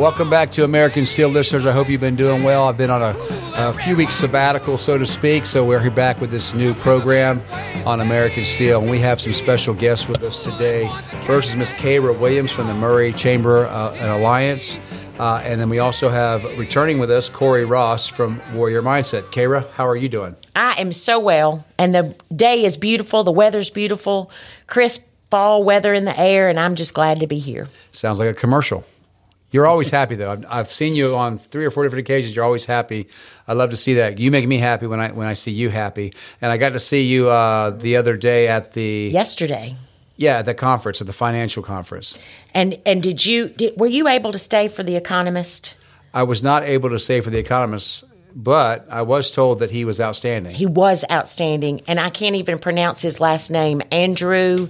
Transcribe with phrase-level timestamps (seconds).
[0.00, 1.66] Welcome back to American Steele listeners.
[1.66, 2.66] I hope you've been doing well.
[2.66, 3.14] I've been on a,
[3.54, 5.44] a few weeks sabbatical, so to speak.
[5.44, 7.42] So we're here back with this new program
[7.84, 10.90] on American Steele, and we have some special guests with us today.
[11.26, 14.80] First is Miss Kara Williams from the Maury Chamber uh, and Alliance.
[15.18, 19.30] Uh, and then we also have returning with us Cory Ross from Warrior Mindset.
[19.32, 20.34] Kara, how are you doing?
[20.56, 23.22] I am so well, and the day is beautiful.
[23.22, 24.30] The weather's beautiful,
[24.66, 27.68] crisp fall weather in the air, and I'm just glad to be here.
[27.92, 28.82] Sounds like a commercial.
[29.50, 30.30] You're always happy though.
[30.30, 32.36] I've, I've, seen you on three or four different occasions.
[32.36, 33.08] You're always happy.
[33.48, 34.18] I love to see that.
[34.18, 36.14] You make me happy when I when I see you happy.
[36.40, 39.76] And I got to see you uh, the other day at the yesterday.
[40.16, 42.16] Yeah, at the conference, at the financial conference.
[42.54, 45.74] And and did you did, were you able to stay for the Economist?
[46.12, 49.84] I was not able to stay for the Economist, but I was told that he
[49.84, 50.54] was outstanding.
[50.54, 54.68] He was outstanding, and I can't even pronounce his last name, Andrew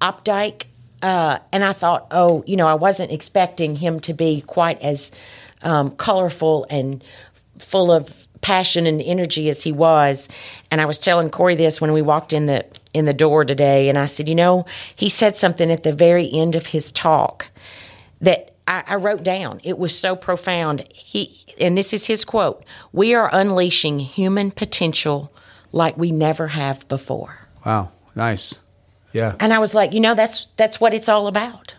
[0.00, 0.64] Opdyke.
[1.06, 5.12] Uh, and I thought, oh, you know, I wasn't expecting him to be quite as
[5.62, 7.00] um, colorful and
[7.60, 10.28] full of passion and energy as he was.
[10.68, 13.88] And I was telling Cory this when we walked in the in the door today,
[13.88, 17.50] and I said, you know, he said something at the very end of his talk
[18.20, 19.60] that I, I wrote down.
[19.62, 20.88] It was so profound.
[20.92, 25.32] He and this is his quote: "We are unleashing human potential
[25.70, 28.58] like we never have before." Wow, nice.
[29.12, 29.34] Yeah.
[29.40, 31.74] And I was like, you know, that's that's what it's all about.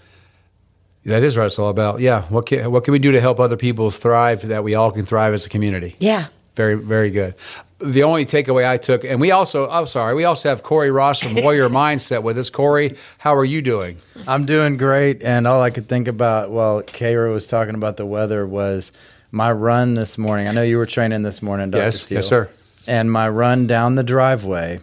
[1.05, 1.99] That is what it's all about.
[2.01, 2.23] Yeah.
[2.23, 5.05] What can what can we do to help other people thrive that we all can
[5.05, 5.95] thrive as a community?
[5.99, 6.27] Yeah.
[6.55, 7.35] Very very good.
[7.79, 11.19] The only takeaway I took, and we also, I'm sorry, we also have Cory Ross
[11.21, 12.49] from Warrior Mindset with us.
[12.49, 13.97] Cory, how are you doing?
[14.27, 18.05] I'm doing great, and all I could think about while Kara was talking about the
[18.07, 18.91] weather was
[19.31, 20.47] my run this morning.
[20.47, 21.83] I know you were training this morning, Dr.
[21.83, 22.15] Yes, Steele.
[22.17, 22.49] yes, sir.
[22.87, 24.79] And my run down the driveway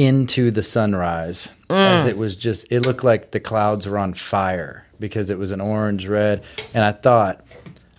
[0.00, 1.76] into the sunrise mm.
[1.76, 5.50] as it was just it looked like the clouds were on fire because it was
[5.50, 7.44] an orange red and i thought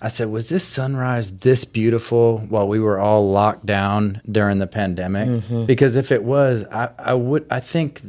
[0.01, 4.65] i said was this sunrise this beautiful while we were all locked down during the
[4.65, 5.65] pandemic mm-hmm.
[5.65, 8.01] because if it was i, I would i think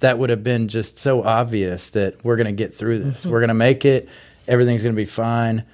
[0.00, 3.30] that would have been just so obvious that we're going to get through this mm-hmm.
[3.30, 4.10] we're going to make it
[4.46, 5.64] everything's going to be fine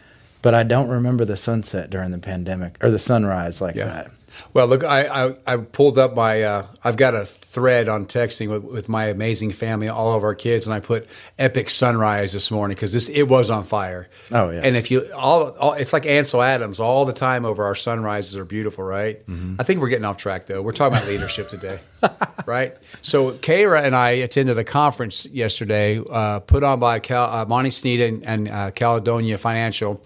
[0.43, 3.87] but i don't remember the sunset during the pandemic or the sunrise like yeah.
[3.87, 4.11] that
[4.53, 8.49] well, look, I, I, I pulled up my, uh, I've got a thread on texting
[8.49, 11.07] with, with, my amazing family, all of our kids, and I put
[11.39, 14.09] epic sunrise this morning because this it was on fire.
[14.33, 14.61] Oh yeah.
[14.63, 18.37] And if you all, all it's like Ansel Adams all the time over our sunrises
[18.37, 19.25] are beautiful, right?
[19.27, 19.57] Mm-hmm.
[19.61, 20.63] I think we're getting off track though.
[20.63, 21.79] We're talking about leadership today,
[22.47, 22.77] right?
[23.03, 27.71] So Kara and I attended a conference yesterday, uh, put on by Cal, uh, Monty
[27.71, 30.03] Sneed and, and uh, Caledonia Financial,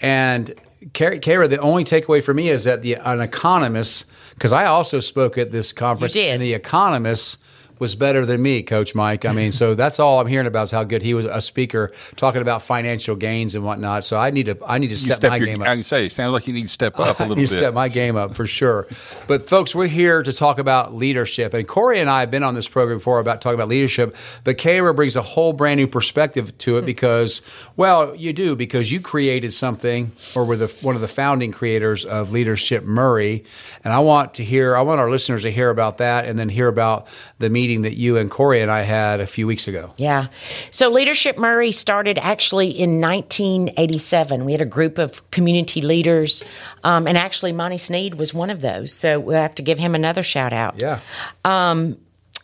[0.00, 0.52] and
[0.92, 5.36] Kara, the only takeaway for me is that the an economist, because I also spoke
[5.38, 7.38] at this conference, and the economists
[7.78, 9.24] was better than me, Coach Mike.
[9.24, 11.92] I mean, so that's all I'm hearing about is how good he was a speaker
[12.16, 14.04] talking about financial gains and whatnot.
[14.04, 15.68] So I need to I need to step, step my your, game up.
[15.68, 17.50] I can say it sounds like you need to step up a little bit.
[17.50, 18.86] Step my game up for sure.
[19.26, 22.54] But folks, we're here to talk about leadership, and Cory and I have been on
[22.54, 24.16] this program before about talking about leadership.
[24.44, 26.86] But Kara brings a whole brand new perspective to it hmm.
[26.86, 27.42] because,
[27.76, 32.04] well, you do because you created something, or were the one of the founding creators
[32.04, 33.44] of Leadership Maury,
[33.84, 36.48] and I want to hear I want our listeners to hear about that, and then
[36.48, 37.06] hear about
[37.38, 39.92] the meeting that you and Cory and I had a few weeks ago.
[39.98, 40.28] Yeah.
[40.70, 44.46] So Leadership Maury started actually in 1987.
[44.46, 46.42] We had a group of community leaders,
[46.82, 48.92] um, and actually Monty Sneed was one of those.
[48.94, 50.80] So we have to give him another shout out.
[50.80, 51.00] Yeah.
[51.44, 51.98] Um,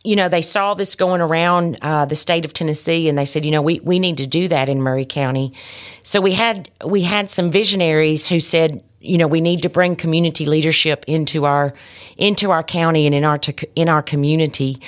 [0.04, 3.46] you know, they saw this going around uh, the state of Tennessee, and they said,
[3.46, 5.54] you know, we, we need to do that in Maury County.
[6.02, 9.96] So we had we had some visionaries who said, you know, we need to bring
[9.96, 11.74] community leadership into our
[12.16, 13.38] into our county and in our
[13.76, 14.80] in our community.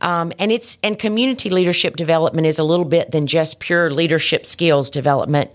[0.00, 4.44] Um, and it's and community leadership development is a little bit than just pure leadership
[4.44, 5.50] skills development.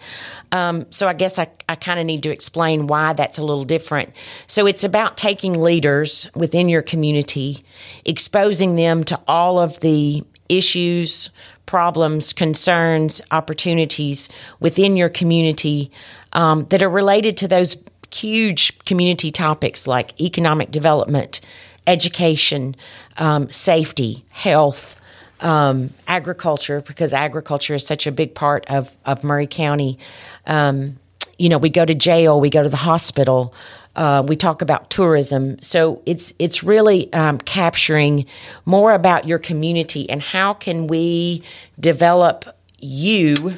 [0.51, 3.65] Um, so I guess I, I kind of need to explain why that's a little
[3.65, 4.13] different.
[4.47, 7.63] So it's about taking leaders within your community,
[8.05, 11.29] exposing them to all of the issues,
[11.67, 14.27] problems, concerns, opportunities
[14.59, 15.91] within your community
[16.33, 17.77] um, that are related to those
[18.11, 21.41] huge community topics like economic development,
[21.89, 22.75] education,
[23.17, 24.95] um, safety, health,
[25.41, 29.97] um, agriculture, because agriculture is such a big part of, of Maury County.
[30.45, 30.97] Um,
[31.37, 33.53] you know, we go to jail, we go to the hospital,
[33.95, 35.59] uh, we talk about tourism.
[35.61, 38.25] So it's it's really um, capturing
[38.65, 41.41] more about your community and how can we
[41.79, 42.45] develop
[42.77, 43.55] you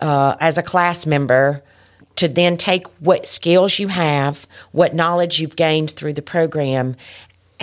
[0.00, 1.62] uh, as a class member
[2.16, 6.94] to then take what skills you have, what knowledge you've gained through the program,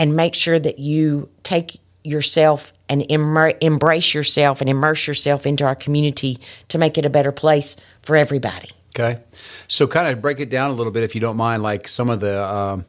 [0.01, 5.63] and make sure that you take yourself and immer- embrace yourself and immerse yourself into
[5.63, 6.39] our community
[6.69, 8.71] to make it a better place for everybody.
[8.95, 9.21] Okay,
[9.67, 12.09] so kind of break it down a little bit if you don't mind, like some
[12.09, 12.85] of the um,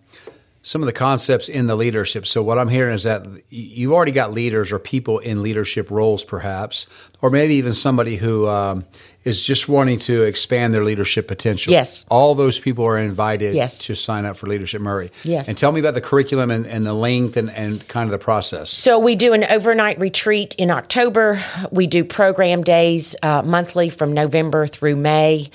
[0.63, 2.27] some of the concepts in the leadership.
[2.27, 6.25] So what I'm hearing is that you've already got leaders or people in leadership roles,
[6.25, 6.87] perhaps,
[7.23, 8.85] or maybe even somebody who um,
[9.25, 11.73] is just wanting to expand their leadership potential.
[11.73, 12.05] Yes.
[12.11, 13.79] all those people are invited Yes.
[13.87, 15.13] to sign up for Leadership Maury.
[15.23, 15.47] Yes.
[15.49, 18.19] and tell me about the curriculum and, and the length and, and kind of the
[18.19, 18.69] process.
[18.71, 21.41] So we do an overnight retreat in October.
[21.71, 25.51] We do program days uh, monthly from November through May.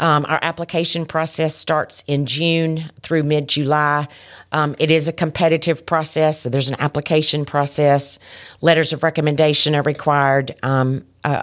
[0.00, 4.08] Um, our application process starts in June through mid July.
[4.50, 8.18] Um, it is a competitive process, so there's an application process.
[8.60, 10.56] Letters of recommendation are required.
[10.64, 11.42] Um, uh,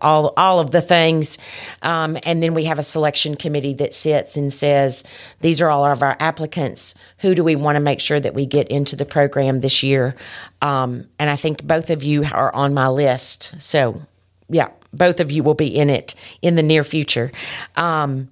[0.00, 1.38] all all of the things,
[1.82, 5.04] um, and then we have a selection committee that sits and says,
[5.40, 6.94] "These are all of our applicants.
[7.18, 10.16] Who do we want to make sure that we get into the program this year?"
[10.60, 13.54] Um, and I think both of you are on my list.
[13.58, 14.00] So,
[14.48, 17.30] yeah, both of you will be in it in the near future.
[17.76, 18.28] Um,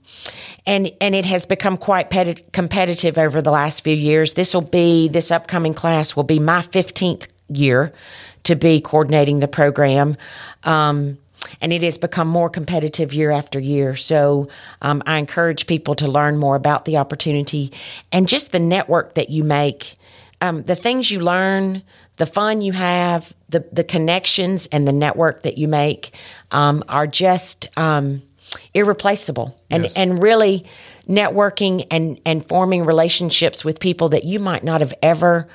[0.66, 4.34] and and it has become quite peti- competitive over the last few years.
[4.34, 7.92] This will be this upcoming class will be my fifteenth year
[8.44, 10.16] to be coordinating the program.
[10.64, 11.18] Um,
[11.60, 13.96] and it has become more competitive year after year.
[13.96, 14.48] So
[14.82, 17.72] um, I encourage people to learn more about the opportunity
[18.12, 19.94] and just the network that you make,
[20.42, 21.82] um, the things you learn,
[22.16, 26.12] the fun you have, the the connections and the network that you make
[26.50, 28.20] um, are just um,
[28.74, 29.56] irreplaceable.
[29.70, 29.96] And Yes.
[29.96, 30.66] and really
[31.08, 35.48] networking and and forming relationships with people that you might not have ever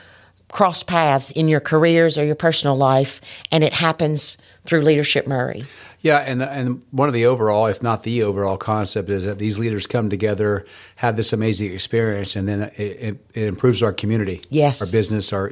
[0.51, 5.62] crossed paths in your careers or your personal life, and it happens through Leadership Maury.
[6.01, 9.57] Yeah, and and one of the overall, if not the overall concept, is that these
[9.57, 10.65] leaders come together,
[10.97, 14.81] have this amazing experience, and then it, it, it improves our community, Yes.
[14.81, 15.51] our business, our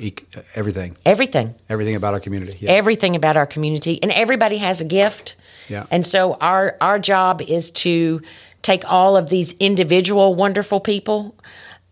[0.54, 1.56] everything, Everything.
[1.70, 2.58] everything about our community.
[2.60, 2.72] Yeah.
[2.72, 5.36] everything about our community and everybody has a gift
[5.70, 5.86] Yeah.
[5.90, 8.22] and so our our job is to
[8.62, 11.36] take all of these individual wonderful people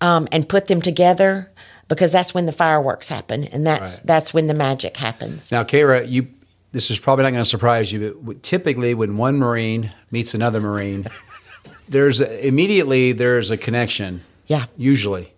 [0.01, 1.49] um, and put them together
[1.87, 4.07] because that's when the fireworks happen and that's Right.
[4.07, 6.27] that's when the magic happens Now, Kara, you
[6.71, 10.61] this is probably not going to surprise you, but typically when one Marine meets another
[10.61, 11.05] Marine,
[11.89, 14.21] there's a, immediately there's a connection.
[14.47, 14.65] Yeah.
[14.77, 15.33] Usually,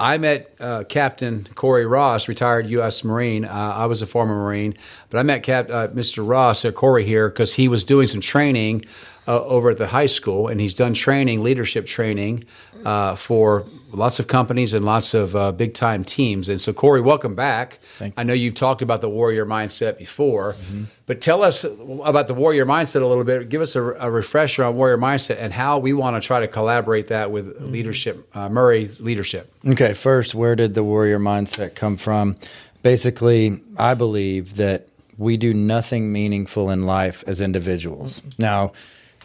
[0.00, 3.02] I met uh, Captain Cory Ross, retired U.S.
[3.02, 3.44] Marine.
[3.44, 4.74] Uh, I was a former Marine,
[5.10, 6.26] but I met Cap, uh, Mr.
[6.26, 8.84] Ross, uh, Cory here, because he was doing some training
[9.26, 12.44] uh, over at the high school, and he's done training, leadership training,
[12.88, 16.48] uh, for lots of companies and lots of uh, big time teams.
[16.48, 17.80] And so, Cory, welcome back.
[17.98, 18.20] Thank you.
[18.20, 20.56] I know you've talked about the warrior mindset before,
[21.04, 23.50] but tell us about the warrior mindset a little bit.
[23.50, 26.48] Give us a, a refresher on warrior mindset and how we want to try to
[26.48, 29.52] collaborate that with leadership, uh, Maury's leadership.
[29.66, 32.36] Okay, first, where did the warrior mindset come from?
[32.82, 34.88] Basically, I believe that
[35.18, 38.22] we do nothing meaningful in life as individuals.
[38.38, 38.72] Now,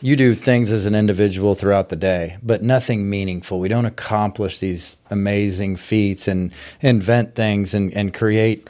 [0.03, 3.57] you do things as an individual throughout the day, but nothing meaningful.
[3.57, 8.67] We don't accomplish these amazing feats and invent things and, and create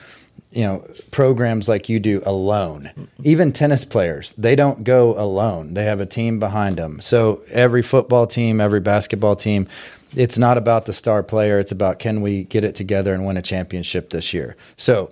[0.51, 2.91] you know programs like you do alone.
[3.24, 5.74] Even tennis players they don't go alone.
[5.74, 7.01] They have a team behind them.
[7.01, 9.67] So every football team every basketball team
[10.15, 11.57] it's not about the star player.
[11.57, 14.55] It's about can we get it together and win a championship this year?
[14.77, 15.12] So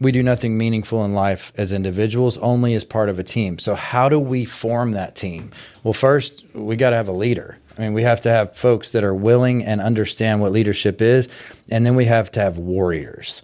[0.00, 3.58] we do nothing meaningful in life as individuals, only as part of a team.
[3.58, 5.50] So, how do we form that team?
[5.82, 7.58] Well, first, we got to have a leader.
[7.76, 11.28] I mean, we have to have folks that are willing and understand what leadership is.
[11.70, 13.42] And then we have to have warriors.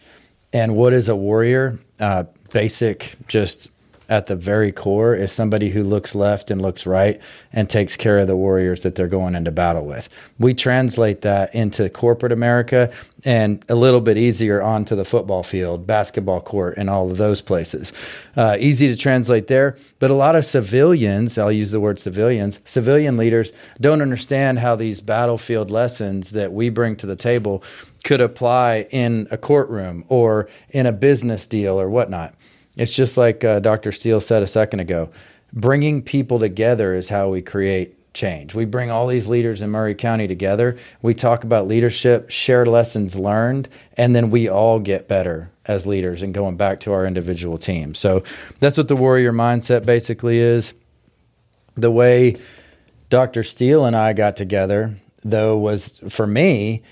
[0.52, 1.78] And what is a warrior?
[2.00, 3.70] Uh, basic, just
[4.08, 7.20] at the very core, is somebody who looks left and looks right
[7.52, 10.08] and takes care of the warriors that they're going into battle with.
[10.38, 12.92] We translate that into corporate America
[13.24, 17.40] and a little bit easier onto the football field, basketball court, and all of those
[17.40, 17.92] places.
[18.36, 22.60] Uh, easy to translate there, but a lot of civilians, I'll use the word civilians,
[22.64, 27.62] civilian leaders don't understand how these battlefield lessons that we bring to the table
[28.04, 32.34] could apply in a courtroom or in a business deal or whatnot.
[32.76, 33.92] It's just like uh, Dr.
[33.92, 35.10] Steele said a second ago
[35.54, 38.54] bringing people together is how we create change.
[38.54, 40.76] We bring all these leaders in Maury County together.
[41.00, 46.22] We talk about leadership, share lessons learned, and then we all get better as leaders
[46.22, 47.98] and going back to our individual teams.
[47.98, 48.22] So
[48.58, 50.74] that's what the warrior mindset basically is.
[51.76, 52.36] The way
[53.08, 53.42] Dr.
[53.42, 56.82] Steele and I got together, though, was for me,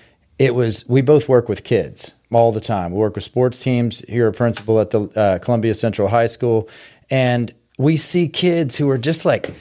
[0.43, 2.93] it was we both work with kids all the time.
[2.93, 4.05] We work with sports teams.
[4.09, 6.69] You're a principal at the uh, Columbia Central High School,
[7.11, 9.55] and we see kids who are just like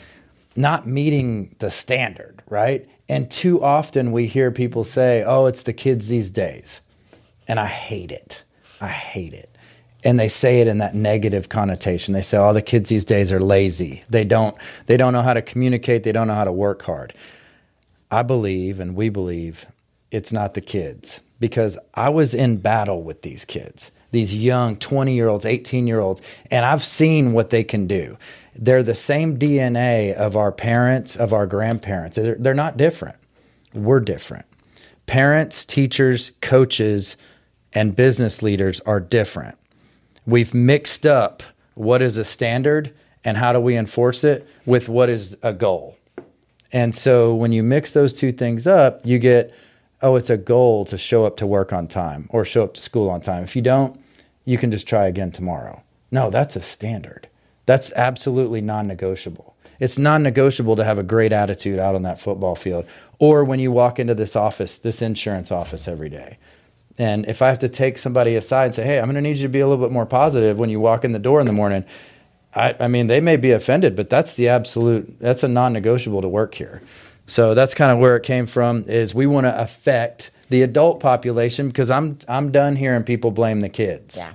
[0.55, 2.87] not meeting the standard, right?
[3.09, 6.81] And too often we hear people say, "Oh, it's the kids these days,"
[7.47, 8.43] and I hate it.
[8.81, 9.49] I hate it.
[10.03, 12.13] and they say it in that negative connotation.
[12.13, 14.03] They say all the kids these days are lazy.
[14.09, 14.55] They don't
[14.87, 17.13] they don't know how to communicate, they don't know how to work hard.
[18.11, 19.65] I believe and we believe
[20.11, 25.13] it's not the kids because I was in battle with these kids, these young 20
[25.13, 28.17] year olds, 18 year olds, and I've seen what they can do.
[28.55, 32.17] They're the same DNA of our parents, of our grandparents.
[32.17, 33.15] They're, they're not different.
[33.73, 34.45] We're different.
[35.07, 37.17] Parents, teachers, coaches,
[37.73, 39.57] and business leaders are different.
[40.25, 41.41] We've mixed up
[41.73, 45.97] what is a standard and how do we enforce it with what is a goal.
[46.73, 49.53] And so when you mix those two things up, you get,
[50.01, 52.81] oh, it's a goal to show up to work on time or show up to
[52.81, 53.43] school on time.
[53.43, 53.99] If you don't,
[54.45, 55.83] you can just try again tomorrow.
[56.11, 57.27] No, that's a standard.
[57.65, 59.55] That's absolutely non negotiable.
[59.79, 62.85] It's non negotiable to have a great attitude out on that football field
[63.19, 66.37] or when you walk into this office, this insurance office every day.
[66.97, 69.37] And if I have to take somebody aside and say, hey, I'm going to need
[69.37, 71.45] you to be a little bit more positive when you walk in the door in
[71.45, 71.85] the morning,
[72.53, 76.21] I, I mean, they may be offended, but that's the absolute, that's a non negotiable
[76.21, 76.81] to work here.
[77.27, 80.99] So that's kind of where it came from is we want to affect the adult
[80.99, 84.17] population because I'm, I'm done hearing people blame the kids.
[84.17, 84.33] Yeah.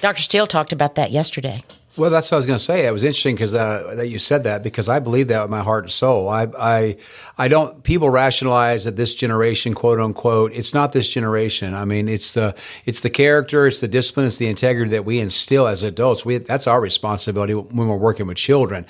[0.00, 0.22] Dr.
[0.22, 1.62] Steele talked about that yesterday.
[1.98, 2.86] Well, that's what I was going to say.
[2.86, 5.62] It was interesting because uh, that you said that because I believe that with my
[5.62, 6.28] heart and soul.
[6.28, 6.96] I, I,
[7.36, 7.82] I don't.
[7.82, 11.74] People rationalize that this generation, quote unquote, it's not this generation.
[11.74, 15.18] I mean, it's the it's the character, it's the discipline, it's the integrity that we
[15.18, 16.24] instill as adults.
[16.24, 18.86] We that's our responsibility when we're working with children.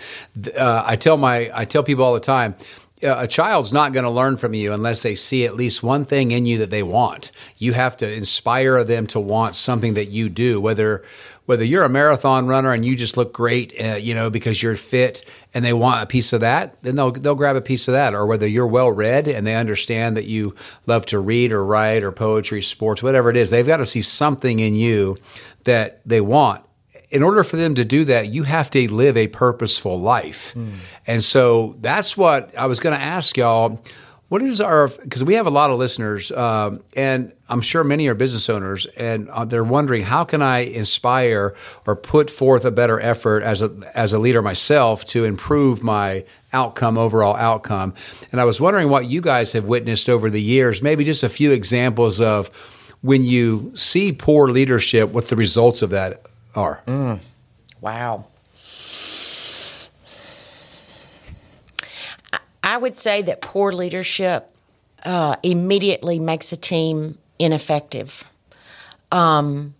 [0.54, 2.56] Uh, I tell my I tell people all the time
[3.02, 6.30] a child's not going to learn from you unless they see at least one thing
[6.30, 7.30] in you that they want.
[7.56, 11.02] You have to inspire them to want something that you do, whether
[11.46, 14.76] whether you're a marathon runner and you just look great, uh, you know, because you're
[14.76, 15.24] fit
[15.54, 18.14] and they want a piece of that, then they'll they'll grab a piece of that.
[18.14, 20.54] Or whether you're well read and they understand that you
[20.86, 24.02] love to read or write or poetry, sports, whatever it is, they've got to see
[24.02, 25.16] something in you
[25.64, 26.64] that they want.
[27.10, 30.52] In order for them to do that, you have to live a purposeful life.
[30.54, 30.72] Mm.
[31.06, 33.82] And so that's what I was going to ask y'all
[34.28, 34.88] what is our?
[34.88, 38.84] Because we have a lot of listeners, um, and I'm sure many are business owners,
[38.84, 41.54] and uh, they're wondering how can I inspire
[41.86, 46.26] or put forth a better effort as a as a leader myself to improve my
[46.52, 47.94] outcome, overall outcome.
[48.30, 51.30] And I was wondering what you guys have witnessed over the years, maybe just a
[51.30, 52.48] few examples of
[53.00, 56.82] when you see poor leadership, what the results of that are.
[56.86, 57.20] Mm.
[57.80, 58.26] Wow.
[62.62, 64.54] I would say that poor leadership
[65.04, 68.24] uh, immediately makes a team ineffective.
[69.10, 69.74] Um,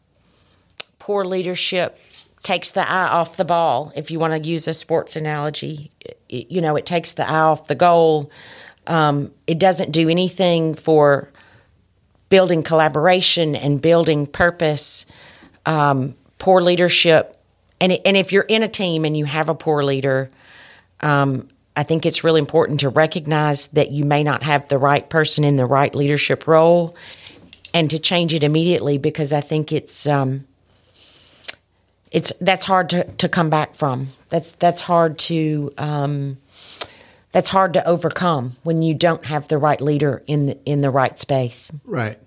[0.99, 1.99] poor leadership
[2.43, 3.93] takes the eye off the ball.
[3.95, 7.41] If you want to use a sports analogy, it, you know, it takes the eye
[7.41, 8.31] off the goal.
[8.87, 11.31] Um, it doesn't do anything for
[12.31, 15.05] building collaboration and building purpose.
[15.67, 17.37] Um, poor leadership,
[17.81, 20.29] and and if you're in a team and you have a poor leader,
[21.01, 25.09] um, I think it's really important to recognize that you may not have the right
[25.09, 26.95] person in the right leadership role
[27.73, 30.47] and to change it immediately because I think it's um,
[32.11, 34.09] it's that's hard to, to come back from.
[34.29, 36.39] That's that's hard to um,
[37.33, 40.91] that's hard to overcome when you don't have the right leader in the, in the
[40.91, 41.71] right space.
[41.85, 42.19] Right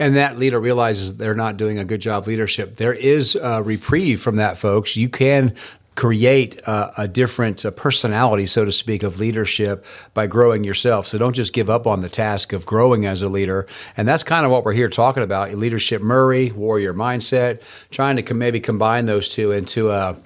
[0.00, 4.20] and that leader realizes they're not doing a good job leadership, there is a reprieve
[4.20, 4.96] from that, folks.
[4.96, 5.54] You can
[5.94, 11.06] create a, a different uh, personality, so to speak, of leadership by growing yourself.
[11.06, 13.66] So don't just give up on the task of growing as a leader.
[13.94, 18.34] And that's kind of what we're here talking about leadership Maury, warrior mindset, trying to
[18.34, 20.16] maybe combine those two into a,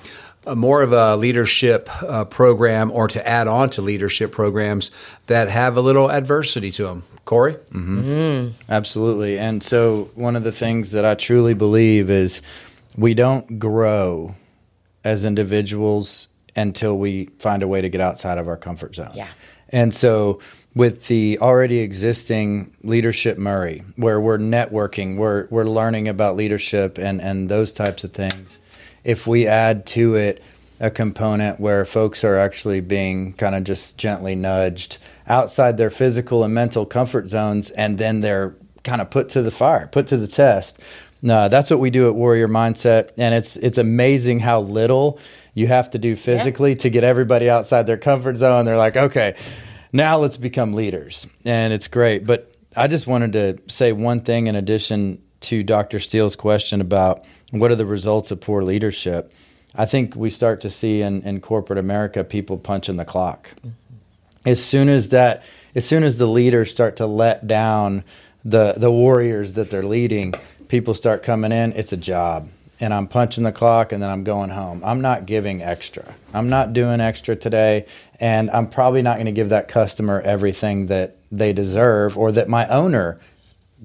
[0.46, 4.92] a more of a leadership uh, program or to add on to leadership programs
[5.26, 7.02] that have a little adversity to them.
[7.24, 7.54] Corey?
[7.54, 8.00] Mm-hmm.
[8.02, 8.52] Mm.
[8.70, 9.38] Absolutely.
[9.38, 12.40] And so, one of the things that I truly believe is
[12.96, 14.34] we don't grow
[15.04, 19.10] as individuals until we find a way to get outside of our comfort zone.
[19.14, 19.28] Yeah.
[19.68, 20.40] And so
[20.74, 27.20] with the already existing leadership Maury, where we're networking, we're we're learning about leadership and
[27.20, 28.60] and those types of things.
[29.02, 30.42] If we add to it
[30.80, 36.44] a component where folks are actually being kind of just gently nudged outside their physical
[36.44, 40.16] and mental comfort zones and then they're kind of put to the fire, put to
[40.16, 40.80] the test
[41.24, 45.18] no, that's what we do at Warrior Mindset, and it's it's amazing how little
[45.54, 46.76] you have to do physically yeah.
[46.76, 48.66] to get everybody outside their comfort zone.
[48.66, 49.34] They're like, okay,
[49.90, 52.26] now let's become leaders, and it's great.
[52.26, 55.98] But I just wanted to say one thing in addition to Dr.
[55.98, 59.32] Steele's question about what are the results of poor leadership.
[59.74, 63.50] I think we start to see in, in corporate America people punching the clock.
[63.58, 63.68] Mm-hmm.
[64.46, 65.42] As soon as that,
[65.74, 68.04] as soon as the leaders start to let down
[68.44, 70.34] the the warriors that they're leading,
[70.68, 72.48] people start coming in, it's a job.
[72.80, 74.82] and I'm punching the clock and then I'm going home.
[74.84, 76.14] I'm not giving extra.
[76.32, 77.86] I'm not doing extra today.
[78.20, 82.48] And I'm probably not going to give that customer everything that they deserve or that
[82.48, 83.20] my owner,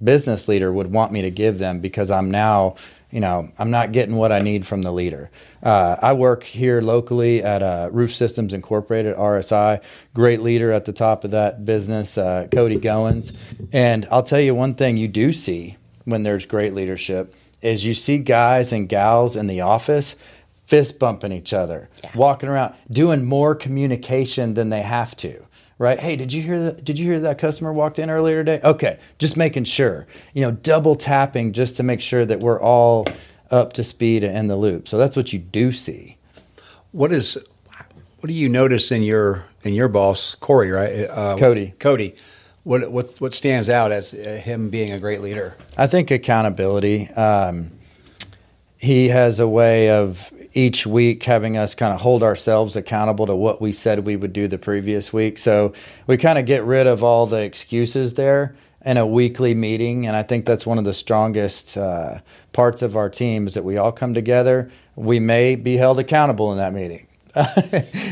[0.04, 2.76] business leader, would want me to give them because I'm now,
[3.12, 5.32] you know, I'm not getting what I need from the leader.
[5.64, 9.82] Uh, I work here locally at uh, Roof Systems Incorporated, RSI.
[10.14, 13.36] Great leader at the top of that business, uh, Cody Goins.
[13.74, 17.94] And I'll tell you one thing you do see when there's great leadership is you
[17.94, 20.16] see guys and gals in the office
[20.66, 22.12] fist bumping each other, Yeah.
[22.14, 25.44] walking around, doing more communication than they have to.
[25.80, 25.98] Right?
[25.98, 26.84] Hey, did you hear that?
[26.84, 28.60] Did you hear that customer walked in earlier today?
[28.64, 30.06] Okay, just making sure.
[30.34, 33.08] You know, double tapping just to make sure that we're all
[33.50, 34.88] up to speed and in the loop.
[34.88, 36.18] So that's what you do see.
[36.92, 37.38] What is
[38.20, 41.74] what do you notice in your in your boss Cory right uh, Cody.
[41.80, 42.16] Cody
[42.64, 47.08] what what what stands out as uh, him being a great leader I think accountability.
[47.12, 47.72] Um,
[48.78, 53.36] he has a way of each week having us kind of hold ourselves accountable to
[53.36, 55.38] what we said we would do the previous week.
[55.38, 55.74] So
[56.08, 60.08] we kind of get rid of all the excuses there in a weekly meeting.
[60.08, 62.20] And I think that's one of the strongest uh,
[62.54, 64.72] parts of our team is that we all come together.
[64.96, 67.08] We may be held accountable in that meeting.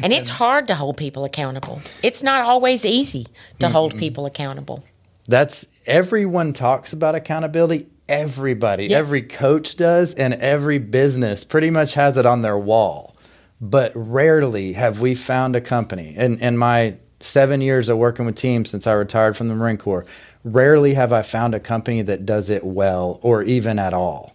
[0.03, 1.81] And it's hard to hold people accountable.
[2.03, 3.27] It's not always easy
[3.59, 4.83] to hold people accountable.
[5.27, 7.87] That's everyone talks about accountability.
[8.09, 8.99] Everybody, Yes.
[8.99, 13.15] every coach does, and every business pretty much has it on their wall.
[13.59, 18.35] But rarely have we found a company in, in my seven years of working with
[18.35, 20.05] teams since I retired from the Marine Corps.
[20.43, 24.33] Rarely have I found a company that does it well or even at all.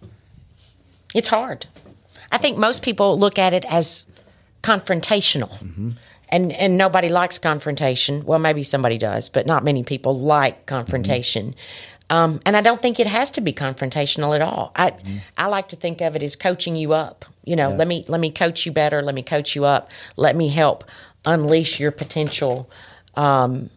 [1.15, 1.65] It's hard.
[2.31, 4.05] I think most people look at it as
[4.63, 5.51] confrontational.
[5.59, 5.91] Mm-hmm.
[6.29, 8.25] And and nobody likes confrontation.
[8.25, 10.65] Well, maybe somebody does, but not many people like mm-hmm.
[10.65, 11.53] confrontation.
[12.09, 14.71] Um, and I don't think it has to be confrontational at all.
[14.75, 14.93] I
[15.37, 17.25] I like to think of it as coaching you up.
[17.43, 19.01] You know, let me let me coach you better.
[19.01, 19.89] Let me coach you up.
[20.15, 20.83] Let me help
[21.25, 22.69] unleash your potential.
[23.15, 23.69] Um,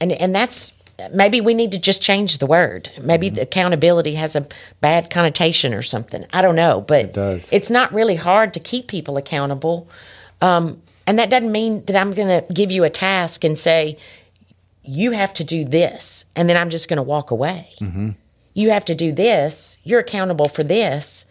[0.00, 0.72] and and that's
[1.12, 2.90] maybe we need to just change the word.
[3.00, 4.46] Maybe the accountability has a
[4.80, 6.24] bad connotation or something.
[6.32, 7.48] I don't know, but does.
[7.52, 9.88] it's not really hard to keep people accountable.
[10.40, 13.98] Um, and that doesn't mean that I'm going to give you a task and say
[14.88, 17.74] you have to do this, and then I'm just going to walk away.
[17.80, 18.10] Mm-hmm.
[18.54, 19.78] You have to do this.
[19.84, 21.24] You're accountable for this.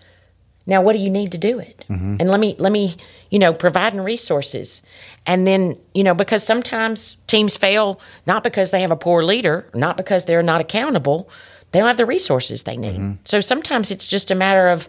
[0.67, 1.85] Now, what do you need to do it?
[1.89, 2.17] Mm-hmm.
[2.19, 2.95] And let me let me
[3.29, 4.81] you know providing resources,
[5.25, 9.69] and then you know because sometimes teams fail not because they have a poor leader,
[9.73, 11.29] not because they're not accountable.
[11.71, 12.99] They don't have the resources they need.
[12.99, 13.13] Mm-hmm.
[13.25, 14.87] So sometimes it's just a matter of,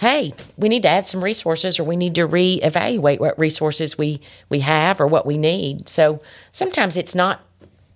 [0.00, 4.20] hey, we need to add some resources, or we need to reevaluate what resources we
[4.50, 5.88] we have or what we need.
[5.88, 6.20] So
[6.52, 7.40] sometimes it's not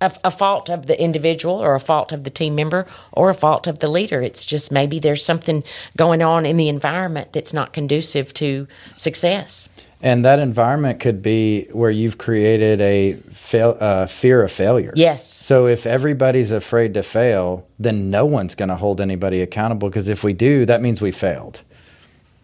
[0.01, 3.35] a, a fault of the individual or a fault of the team member or a
[3.35, 4.21] fault of the leader.
[4.23, 5.65] It's just maybe there's something
[5.97, 9.69] going on in the environment that's not conducive to success.
[10.01, 14.93] And that environment could be where you've created a fail, uh, fear of failure.
[14.95, 15.27] Yes.
[15.27, 20.07] So if everybody's afraid to fail, then no one's going to hold anybody accountable because
[20.07, 21.63] if we do, that means we failed.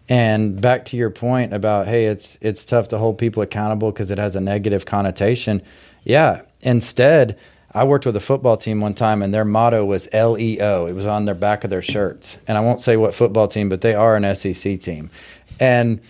[0.09, 4.11] And back to your point about hey, it's it's tough to hold people accountable because
[4.11, 5.61] it has a negative connotation.
[6.03, 6.41] Yeah.
[6.65, 7.37] Instead,
[7.71, 10.87] I worked with a football team one time, and their motto was LEO.
[10.87, 13.69] It was on their back of their shirts, and I won't say what football team,
[13.69, 15.11] but they are an SEC team.
[15.59, 16.01] And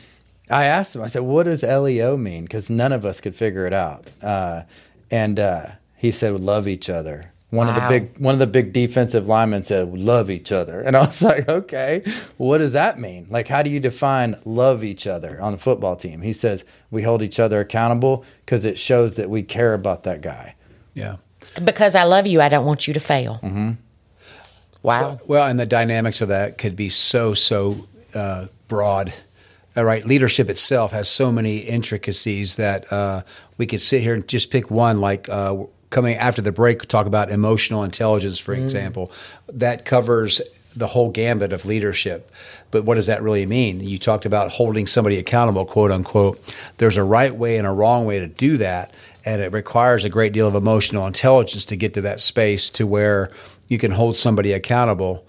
[0.49, 3.67] I asked them, I said, "What does LEO mean?" Because none of us could figure
[3.67, 4.07] it out.
[4.21, 4.63] Uh,
[5.11, 8.73] and uh, he said, "Love each other." One of the big one of the big
[8.73, 12.03] defensive linemen said, "Love each other," and I was like, "Okay,
[12.37, 13.27] what does that mean?
[13.29, 17.03] Like, how do you define love each other on the football team?" He says, "We
[17.03, 20.55] hold each other accountable because it shows that we care about that guy."
[20.93, 21.17] yeah
[21.63, 23.39] Because I love you, I don't want you to fail.
[23.43, 23.71] Mm-hmm.
[24.81, 25.19] Wow.
[25.25, 29.13] Well, and the dynamics of that could be so so uh, broad.
[29.75, 33.23] All right, leadership itself has so many intricacies that uh,
[33.57, 35.01] we could sit here and just pick one.
[35.01, 38.63] Like uh, coming after the break, talk about emotional intelligence, for mm.
[38.63, 39.11] example.
[39.51, 40.41] That covers
[40.75, 42.31] the whole gambit of leadership.
[42.71, 43.79] But what does that really mean?
[43.79, 46.39] You talked about holding somebody accountable, quote unquote.
[46.77, 48.93] There's a right way and a wrong way to do that,
[49.23, 52.85] and it requires a great deal of emotional intelligence to get to that space to
[52.85, 53.31] where
[53.67, 55.25] you can hold somebody accountable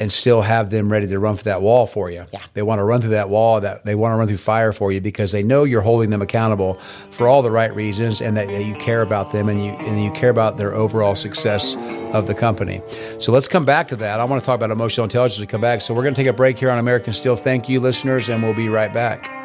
[0.00, 2.24] and still have them ready to run for that wall for you.
[2.32, 2.42] Yeah.
[2.54, 4.92] They want to run through that wall, that they want to run through fire for
[4.92, 6.74] you because they know you're holding them accountable
[7.10, 10.10] for all the right reasons and that you care about them and you and you
[10.12, 11.76] care about their overall success
[12.12, 12.80] of the company.
[13.18, 14.20] So let's come back to that.
[14.20, 15.80] I want to talk about emotional intelligence we come back.
[15.80, 17.36] So we're going to take a break here on American Steele.
[17.36, 19.37] Thank you, listeners, and we'll be right back.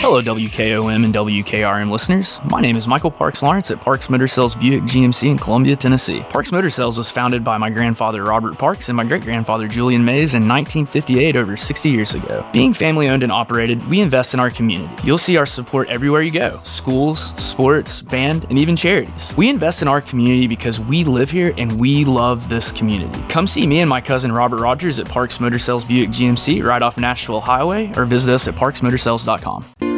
[0.00, 2.40] Hello, WKOM and WKRM listeners.
[2.48, 6.20] My name is Michael Parks Lawrence at Parks Motor Sales Buick GMC in Columbia, Tennessee.
[6.30, 10.04] Parks Motor Sales was founded by my grandfather Robert Parks and my great grandfather Julian
[10.04, 12.48] Mays in 1958, over 60 years ago.
[12.52, 14.94] Being family owned and operated, we invest in our community.
[15.02, 19.34] You'll see our support everywhere you go schools, sports, band, and even charities.
[19.36, 23.20] We invest in our community because we live here and we love this community.
[23.28, 26.82] Come see me and my cousin Robert Rogers at Parks Motor Sales Buick GMC right
[26.82, 29.97] off Nashville Highway or visit us at parksmotorsales.com.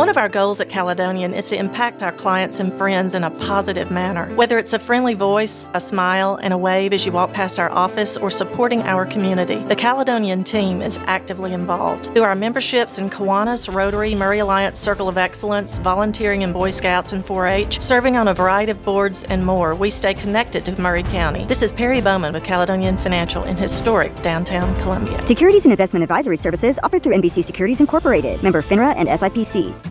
[0.01, 3.29] One of our goals at Caledonian is to impact our clients and friends in a
[3.29, 4.33] positive manner.
[4.33, 7.69] Whether it's a friendly voice, a smile, and a wave as you walk past our
[7.69, 12.05] office, or supporting our community, the Caledonian team is actively involved.
[12.15, 17.11] Through our memberships in Kiwanis, Rotary, Maury Alliance Circle of Excellence, volunteering in Boy Scouts
[17.11, 20.81] and 4 H, serving on a variety of boards, and more, we stay connected to
[20.81, 21.45] Maury County.
[21.45, 25.23] This is Perry Bowman with Caledonian Financial in historic downtown Columbia.
[25.27, 29.90] Securities and investment advisory services offered through NBC Securities Incorporated, member FINRA and SIPC.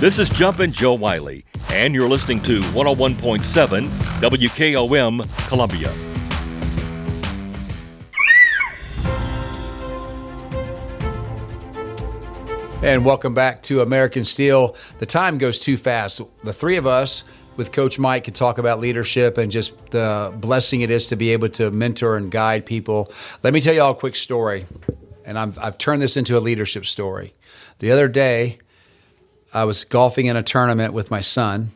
[0.00, 3.86] This is Jumpin' Joe Wiley, and you're listening to 101.7
[4.22, 5.92] WKOM Columbia.
[12.82, 14.74] And welcome back to American Steele.
[15.00, 16.22] The time goes too fast.
[16.44, 17.24] The three of us
[17.56, 21.32] with Coach Mike can talk about leadership and just the blessing it is to be
[21.32, 23.12] able to mentor and guide people.
[23.42, 24.64] Let me tell you all a quick story,
[25.26, 27.34] and i have turned this into a leadership story.
[27.80, 28.60] The other day,
[29.52, 31.72] I was golfing in a tournament with my son,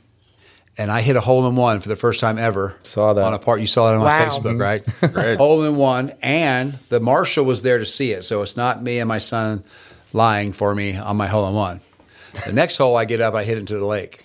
[0.79, 2.77] and I hit a hole in one for the first time ever.
[2.83, 3.61] Saw that on a part.
[3.61, 4.19] You saw that on wow.
[4.19, 5.37] my Facebook, right?
[5.39, 8.25] hole in one, and the marshal was there to see it.
[8.25, 9.65] So it's not me and my son
[10.13, 11.81] lying for me on my hole in one.
[12.47, 14.25] The next hole I get up, I hit into the lake.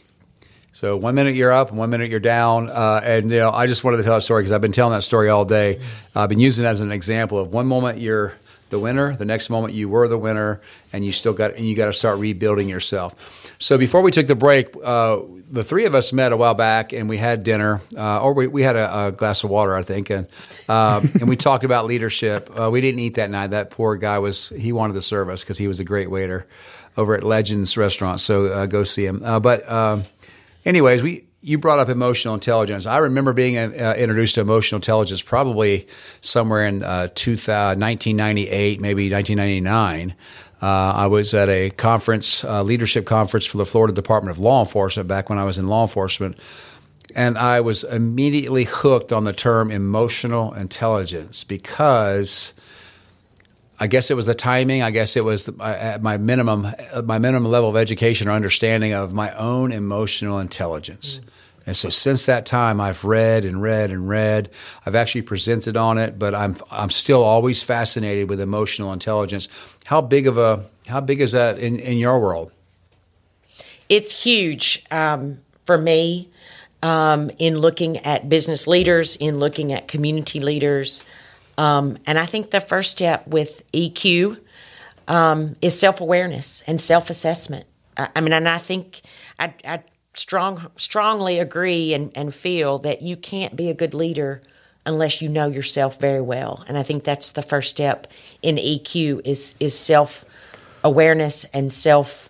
[0.72, 3.68] So one minute you're up, and one minute you're down, uh, and you know I
[3.68, 5.82] just wanted to tell that story because I've been telling that story all day.
[6.16, 8.34] I've been using it as an example of one moment you're
[8.70, 9.16] the winner.
[9.16, 10.62] The next moment you were the winner,
[10.94, 13.54] and you still got and you got to start rebuilding yourself.
[13.60, 15.20] So before we took the break, uh,
[15.52, 18.48] the three of us met a while back, and we had dinner, uh, or we,
[18.48, 20.28] we had a, a, glass of water, I think, and
[20.68, 22.50] um, and we talked about leadership.
[22.58, 23.52] Uh, we didn't eat that night.
[23.52, 26.48] That poor guy was he wanted to serve us because he was a great waiter
[26.98, 28.20] over at Legends Restaurant.
[28.20, 29.22] So uh, go see him.
[29.24, 30.04] Uh, but um,
[30.66, 32.86] anyways, we you brought up emotional intelligence.
[32.86, 35.88] I remember being uh, introduced to emotional intelligence probably
[36.22, 40.16] somewhere in uh, 2000, 1998, maybe 1999.
[40.62, 44.60] Uh, I was at a conference, uh, leadership conference for the Florida Department of Law
[44.60, 46.38] Enforcement back when I was in law enforcement.
[47.16, 52.54] And I was immediately hooked on the term emotional intelligence because
[53.80, 54.82] I guess it was the timing.
[54.84, 56.68] I guess it was at my minimum,
[57.06, 61.20] my minimum level of education or understanding of my own emotional intelligence.
[61.20, 61.30] Mm.
[61.68, 64.50] And so since that time, I've read and read and read.
[64.86, 69.48] I've actually presented on it, but I'm I'm still always fascinated with emotional intelligence.
[69.86, 72.52] How big of a how big is that in, in your world?
[73.90, 76.30] it's huge um, for me
[76.82, 81.04] um, in looking at business leaders, in looking at community leaders.
[81.60, 84.40] Um, and I think the first step with EQ
[85.10, 87.66] um, is self awareness and self assessment.
[87.98, 89.02] I, I mean, and I think
[89.38, 94.42] I, I strong, strongly agree and, and feel that you can't be a good leader
[94.86, 96.64] unless you know yourself very well.
[96.70, 98.08] And I think that's the first step
[98.42, 100.24] in EQ is is self
[100.82, 102.30] awareness and self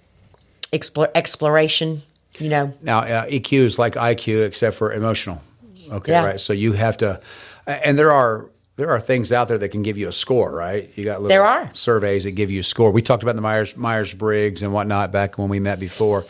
[0.74, 2.02] exploration.
[2.40, 2.74] You know.
[2.82, 5.44] Now uh, EQ is like IQ except for emotional.
[5.92, 6.26] Okay, Yeah.
[6.26, 6.40] right.
[6.40, 7.20] So you have to,
[7.68, 10.90] and there are there are things out there that can give you a score, right?
[10.98, 11.70] You got little There are.
[11.74, 12.92] surveys that give you a score.
[12.92, 16.24] We talked about the Myers Myers Briggs and whatnot back when we met before.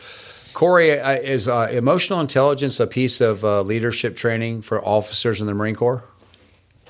[0.56, 5.46] Cory, uh, is uh, emotional intelligence a piece of uh, leadership training for officers in
[5.48, 6.04] the Marine Corps?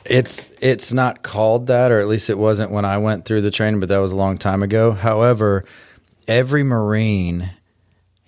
[0.06, 3.52] It's it's not called that, or at least it wasn't when I went through the
[3.52, 4.92] training, but that was a long time ago.
[4.92, 5.66] However,
[6.26, 7.50] every Marine,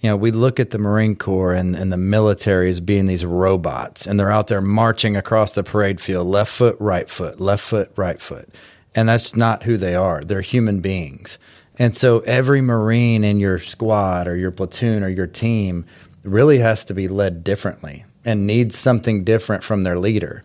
[0.02, 3.24] you know, we look at the Marine Corps and, and the military as being these
[3.24, 7.64] robots, and they're out there marching across the parade field, left foot, right foot, left
[7.64, 8.50] foot, right foot.
[8.94, 10.22] And that's not who they are.
[10.24, 11.38] They're human beings.
[11.78, 15.86] And so every Marine in your squad or your platoon or your team
[16.24, 20.44] really has to be led differently and needs something different from their leader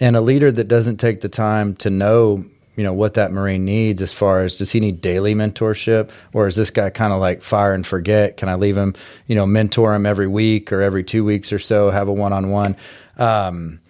[0.00, 2.44] and a leader that doesn't take the time to know
[2.76, 6.46] you know what that marine needs as far as does he need daily mentorship or
[6.46, 8.94] is this guy kind of like fire and forget can i leave him
[9.26, 12.76] you know mentor him every week or every two weeks or so have a one-on-one
[13.18, 13.80] um,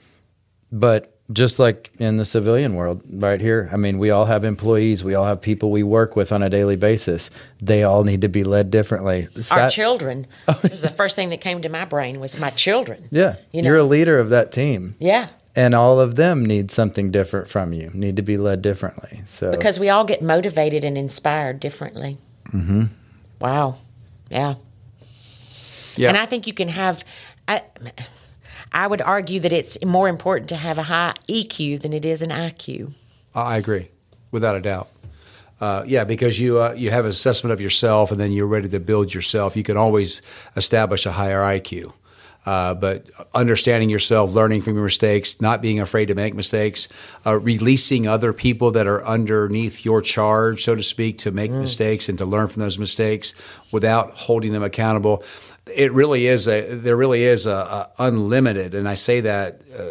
[0.73, 5.05] but just like in the civilian world right here i mean we all have employees
[5.05, 8.29] we all have people we work with on a daily basis they all need to
[8.29, 10.27] be led differently Our That- children.
[10.49, 13.07] it was the first thing that came to my brain was my children.
[13.13, 13.69] yeah You know.
[13.69, 15.29] you're a leader of that team Yeah.
[15.57, 19.51] And all of them need something different from you need to be led differently so
[19.51, 22.19] Because we all get motivated and inspired differently.
[22.51, 22.85] hmm
[23.41, 23.77] Wow.
[24.31, 24.55] Yeah.
[25.97, 26.09] Yeah.
[26.11, 27.05] And I think you can have.
[27.49, 27.63] I,
[28.73, 32.23] I would argue that it's more important to have a high EQ than it is
[32.23, 32.93] an IQ.
[33.35, 33.89] I agree,
[34.31, 34.89] without a doubt.
[35.61, 38.69] Uh, yeah, because you uh, you have an assessment of yourself, and then you're ready
[38.69, 39.57] to build yourself.
[39.57, 40.23] You can always
[40.57, 41.93] establish a higher IQ.
[42.47, 46.89] Uh, but understanding yourself, learning from your mistakes, not being afraid to make mistakes,
[47.27, 52.09] uh, releasing other people that are underneath your charge, so to speak, to make mistakes
[52.09, 53.35] and to learn from those mistakes
[53.73, 55.23] without holding them accountable.
[55.67, 59.91] It really is a there really is a, a unlimited, and I say that uh,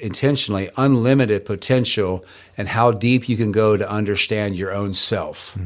[0.00, 2.24] intentionally unlimited potential
[2.56, 5.56] and how deep you can go to understand your own self.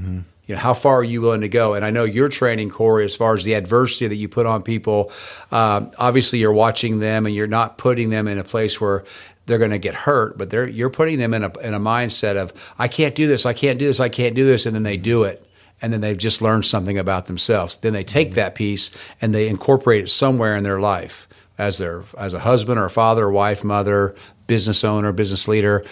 [0.46, 1.74] You know, how far are you willing to go?
[1.74, 4.62] And I know your training, Cory, as far as the adversity that you put on
[4.62, 5.12] people.
[5.52, 9.04] Um, obviously, you're watching them and you're not putting them in a place where
[9.46, 12.36] they're going to get hurt, but they're you're putting them in a in a mindset
[12.36, 14.82] of I can't do this, I can't do this, I can't do this, and then
[14.82, 15.46] they do it.
[15.80, 17.76] And then they've just learned something about themselves.
[17.78, 21.26] Then they take that piece and they incorporate it somewhere in their life
[21.58, 24.14] as their as a husband or a father, wife, mother,
[24.46, 25.84] business owner, business leader.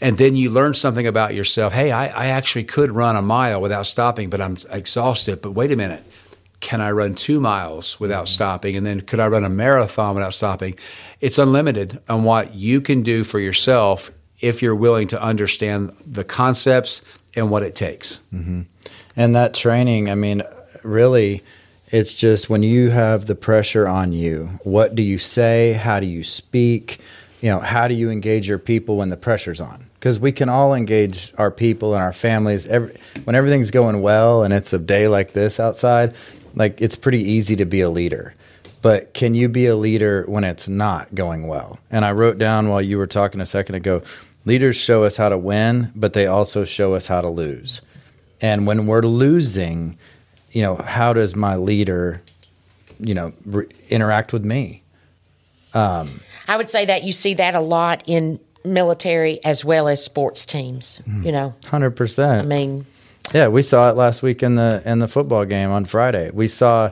[0.00, 1.72] And then you learn something about yourself.
[1.72, 5.40] Hey, I, I actually could run a mile without stopping, but I'm exhausted.
[5.40, 6.04] But wait a minute.
[6.60, 8.76] Can I run two miles without stopping?
[8.76, 10.78] And then could I run a marathon without stopping?
[11.20, 16.24] It's unlimited on what you can do for yourself if you're willing to understand the
[16.24, 17.02] concepts
[17.34, 18.20] and what it takes.
[18.30, 18.62] hmm
[19.16, 20.42] And that training, I mean,
[20.82, 21.42] really,
[21.88, 25.74] it's just when you have the pressure on you, what do you say?
[25.74, 27.00] How do you speak?
[27.40, 29.86] You know, how do you engage your people when the pressure's on?
[29.94, 34.42] Because we can all engage our people and our families every, when everything's going well
[34.42, 36.14] and it's a day like this outside.
[36.54, 38.34] Like it's pretty easy to be a leader,
[38.80, 41.78] but can you be a leader when it's not going well?
[41.90, 44.02] And I wrote down while you were talking a second ago
[44.46, 47.82] leaders show us how to win, but they also show us how to lose.
[48.40, 49.98] And when we're losing,
[50.52, 52.22] you know, how does my leader,
[52.98, 54.82] you know, re- interact with me?
[55.74, 60.02] Um, I would say that you see that a lot in military as well as
[60.02, 60.98] sports teams.
[61.04, 61.22] Hmm.
[61.24, 62.42] You know, hundred percent.
[62.42, 62.86] I mean,
[63.32, 66.30] Yeah, we saw it last week in the in the football game on Friday.
[66.32, 66.90] We saw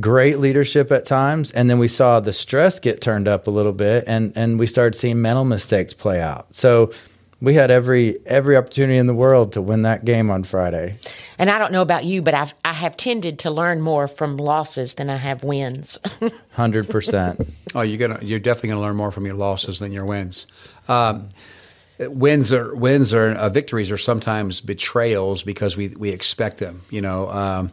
[0.00, 3.72] great leadership at times, and then we saw the stress get turned up a little
[3.72, 6.54] bit, and and we started seeing mental mistakes play out.
[6.54, 6.92] So
[7.42, 10.96] we had every every opportunity in the world to win that game on Friday.
[11.38, 14.36] and I don't know about you, but I've I have tended to learn more from
[14.36, 15.98] losses than I have wins.
[16.54, 17.40] Hundred percent.
[17.74, 20.46] Oh, you're gonna you're definitely gonna learn more from your losses than your wins.
[20.88, 21.30] Um,
[21.98, 26.82] wins are wins are uh, victories are sometimes betrayals because we we expect them.
[26.90, 27.72] You know, um,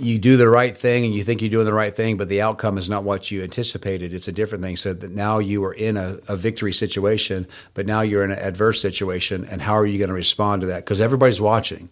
[0.00, 2.40] you do the right thing and you think you're doing the right thing, but the
[2.40, 4.14] outcome is not what you anticipated.
[4.14, 4.76] It's a different thing.
[4.76, 8.38] So that now you are in a, a victory situation, but now you're in an
[8.38, 10.84] adverse situation, and how are you going to respond to that?
[10.84, 11.88] Because everybody's watching.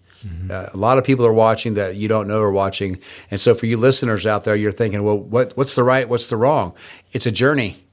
[0.51, 2.99] Uh, a lot of people are watching that you don't know are watching,
[3.31, 6.09] and so for you listeners out there, you're thinking, well, what, what's the right?
[6.09, 6.75] What's the wrong?
[7.13, 7.85] It's a journey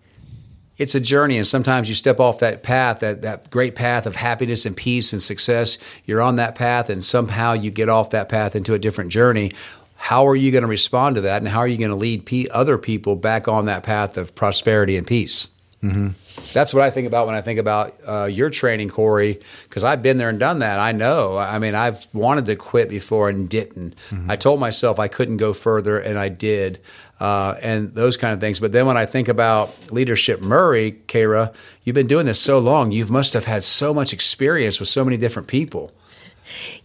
[0.78, 4.16] it's a journey and sometimes you step off that path that, that great path of
[4.16, 8.30] happiness and peace and success you're on that path and somehow you get off that
[8.30, 9.52] path into a different journey
[9.96, 12.26] how are you going to respond to that and how are you going to lead
[12.26, 15.50] pe- other people back on that path of prosperity and peace
[15.84, 16.10] Mm-hmm.
[16.52, 20.02] that's what I think about when I think about uh, your training, Cory, because I've
[20.02, 20.80] been there and done that.
[20.80, 21.38] I know.
[21.38, 23.94] I mean, I've wanted to quit before and didn't.
[24.28, 26.80] I told myself I couldn't go further, and I did,
[27.20, 28.60] uh, and those kind of things.
[28.60, 31.54] But then when I think about leadership, Maury, Kara,
[31.84, 32.92] you've been doing this so long.
[32.92, 35.92] You must have had so much experience with so many different people.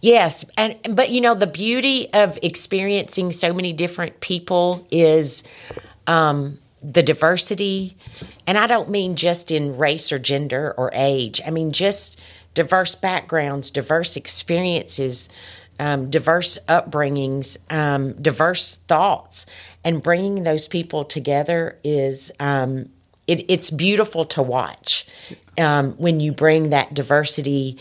[0.01, 5.43] Yes, and but you know the beauty of experiencing so many different people is
[6.07, 7.97] um, the diversity,
[8.47, 11.41] and I don't mean just in race or gender or age.
[11.45, 12.19] I mean just
[12.53, 15.29] diverse backgrounds, diverse experiences,
[15.79, 19.45] um, diverse upbringings, um, diverse thoughts,
[19.83, 22.31] and bringing those people together is.
[22.39, 22.89] Um,
[23.27, 25.05] it, it's beautiful to watch
[25.57, 27.77] um, when you bring that diversity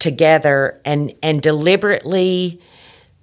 [0.00, 2.60] together and and deliberately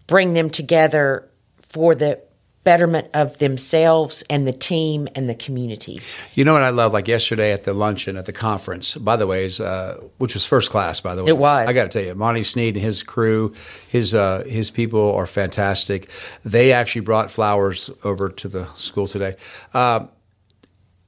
[0.08, 1.30] bring them together
[1.68, 2.22] for the
[2.68, 6.02] betterment of themselves and the team and the community.
[6.34, 6.92] You know what I love?
[6.92, 10.46] Like yesterday at the luncheon at the conference, by the way, is, uh, which was
[10.46, 11.30] first class, by the way.
[11.30, 11.66] It was.
[11.66, 13.54] I got to tell you, Monty Sneed and his crew,
[13.88, 16.10] his uh, his people are fantastic.
[16.44, 19.36] They actually brought flowers over to the school today.
[19.74, 20.08] Uh,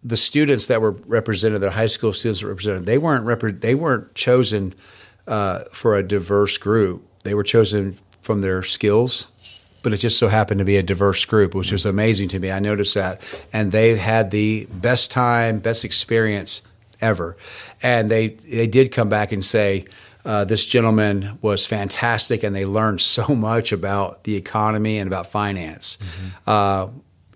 [0.01, 3.59] the students that were represented, the high school students that were represented, they weren't repre-
[3.59, 4.73] they weren't chosen
[5.29, 7.05] uh, for a diverse group.
[7.23, 9.29] They were chosen from their skills,
[9.83, 12.51] but it just so happened to be a diverse group, which was amazing to me.
[12.51, 13.21] I noticed that,
[13.53, 16.63] and they had the best time, best experience
[16.99, 17.37] ever,
[17.81, 19.85] and they they did come back and say.
[20.25, 25.25] Uh, this gentleman was fantastic, and they learned so much about the economy and about
[25.25, 25.97] finance.
[26.45, 26.89] Uh,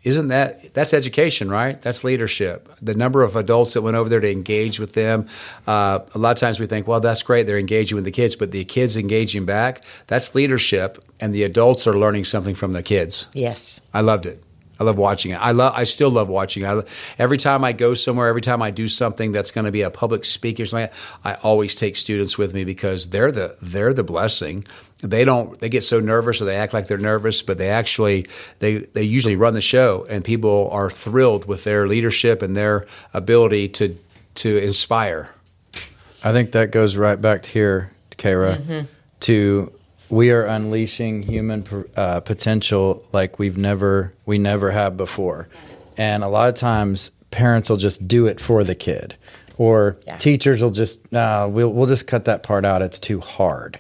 [0.04, 1.82] isn't that that's education right?
[1.82, 2.70] That's leadership.
[2.82, 5.28] The number of adults that went over there to engage with them
[5.66, 8.36] uh, a lot of times we think well that's great they're engaging with the kids
[8.36, 12.84] but the kids engaging back that's leadership and the adults are learning something from the
[12.84, 13.28] kids.
[13.34, 13.80] Yes.
[13.94, 14.44] i loved it.
[14.80, 15.36] I love watching it.
[15.36, 16.68] I love i still love watching it.
[16.68, 16.82] I,
[17.18, 19.90] every time i go somewhere every time i do something that's going to be a
[19.90, 20.90] public speaker or something
[21.24, 24.66] i always take students with me because they're the they're the blessing
[25.04, 28.26] they don't they get so nervous or they act like they're nervous but they actually
[28.60, 32.86] they they usually run the show and people are thrilled with their leadership and their
[33.14, 33.96] ability to
[34.36, 35.30] to inspire
[36.24, 38.88] I think that goes right back to here, Kara, Mhm.
[39.22, 39.72] to
[40.10, 41.66] we are unleashing human
[41.98, 45.50] uh, potential like we've never we never have before,
[45.98, 49.16] and a lot of times parents will just do it for the kid,
[49.58, 52.82] or teachers will just nah, we'll we'll just cut that part out.
[52.82, 53.78] It's too hard.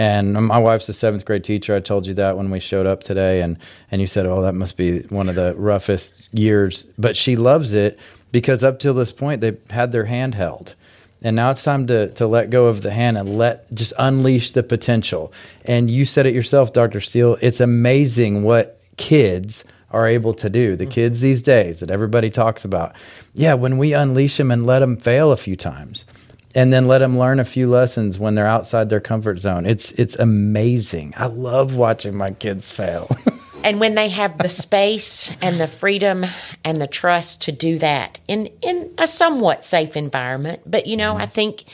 [0.00, 1.76] And my wife's a seventh grade teacher.
[1.76, 3.58] I told you that when we showed up today, and
[3.90, 7.74] and you said, "Oh, that must be one of the roughest years." But she loves
[7.74, 7.98] it
[8.32, 10.74] because up till this point, they've had their hand held,
[11.20, 14.52] and now it's time to to let go of the hand and let just unleash
[14.52, 15.34] the potential.
[15.66, 17.36] And you said it yourself, Doctor Steele.
[17.42, 20.76] It's amazing what kids are able to do.
[20.76, 20.92] The mm-hmm.
[20.92, 22.94] kids these days that everybody talks about.
[23.34, 26.06] Yeah, when we unleash them and let them fail a few times
[26.54, 29.66] and then let them learn a few lessons when they're outside their comfort zone.
[29.66, 31.14] It's it's amazing.
[31.16, 33.08] I love watching my kids fail.
[33.62, 36.24] And when they have the space and the freedom
[36.64, 41.16] and the trust to do that in in a somewhat safe environment, but you know,
[41.16, 41.32] I mm-hmm.
[41.32, 41.64] think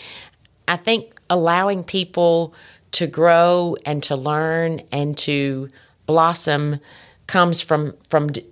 [0.67, 2.55] I think allowing people
[2.93, 5.69] to grow and to learn and to
[6.07, 6.81] blossom
[7.27, 8.45] comes from from d-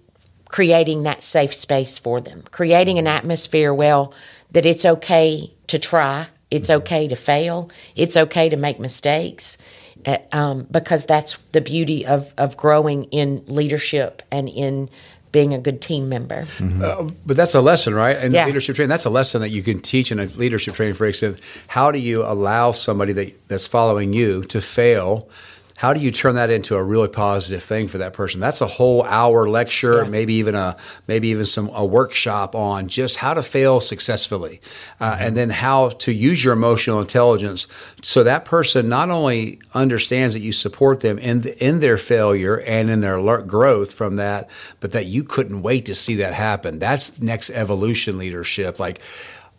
[0.49, 3.17] creating that safe space for them, creating an mm-hmm.
[3.17, 4.15] atmosphere well
[4.53, 9.59] that it's okay to try, it's okay to fail, it's okay to make mistakes.
[10.07, 14.89] uh, Um, because that's the beauty of, of growing in leadership and in
[15.33, 16.47] being a good team member.
[16.61, 18.17] Uh, but that's a lesson, right?
[18.23, 18.47] In Yeah.
[18.47, 20.95] leadership training, that's a lesson that you can teach in a leadership training.
[20.95, 25.29] For instance, how do you allow somebody that, that's following you to fail?
[25.77, 28.39] How do you turn that into a really positive thing for that person?
[28.39, 30.77] That's a whole hour lecture, maybe even a
[31.09, 34.61] maybe even some a workshop on just how to fail successfully,
[35.01, 37.67] uh, and then how to use your emotional intelligence
[38.03, 42.89] so that person not only understands that you support them in in their failure and
[42.89, 44.49] in their growth from that,
[44.79, 46.79] but that you couldn't wait to see that happen.
[46.79, 48.79] That's next evolution leadership.
[48.79, 49.01] Like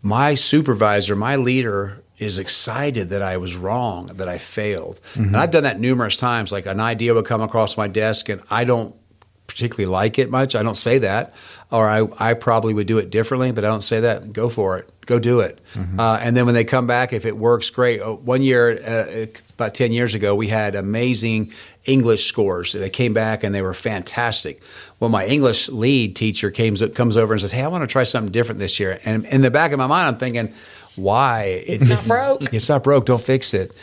[0.02, 5.00] my supervisor, my leader is excited that I was wrong, that I failed.
[5.16, 6.52] And I've done that numerous times.
[6.52, 8.96] Like an idea would come across my desk, and I don't
[9.48, 10.56] particularly like it much.
[10.56, 11.34] I don't say that,
[11.72, 14.34] or I, I probably would do it differently, but I don't say that.
[14.34, 14.90] Go for it.
[15.06, 15.60] Go do it.
[16.00, 18.02] Uh, and then when they come back, if it works, great.
[18.02, 21.52] Oh, One year, uh, about 10 years ago, we had amazing
[21.86, 22.74] English scores.
[22.74, 24.64] They came back and they were fantastic.
[25.00, 28.04] Well, my English lead teacher came, comes over and says, Hey, I want to try
[28.04, 29.00] something different this year.
[29.06, 30.52] And in the back of my mind, I'm thinking,
[30.96, 31.64] why?
[31.66, 32.54] It's not broke.
[32.54, 33.06] It's not broke.
[33.06, 33.74] Don't fix it.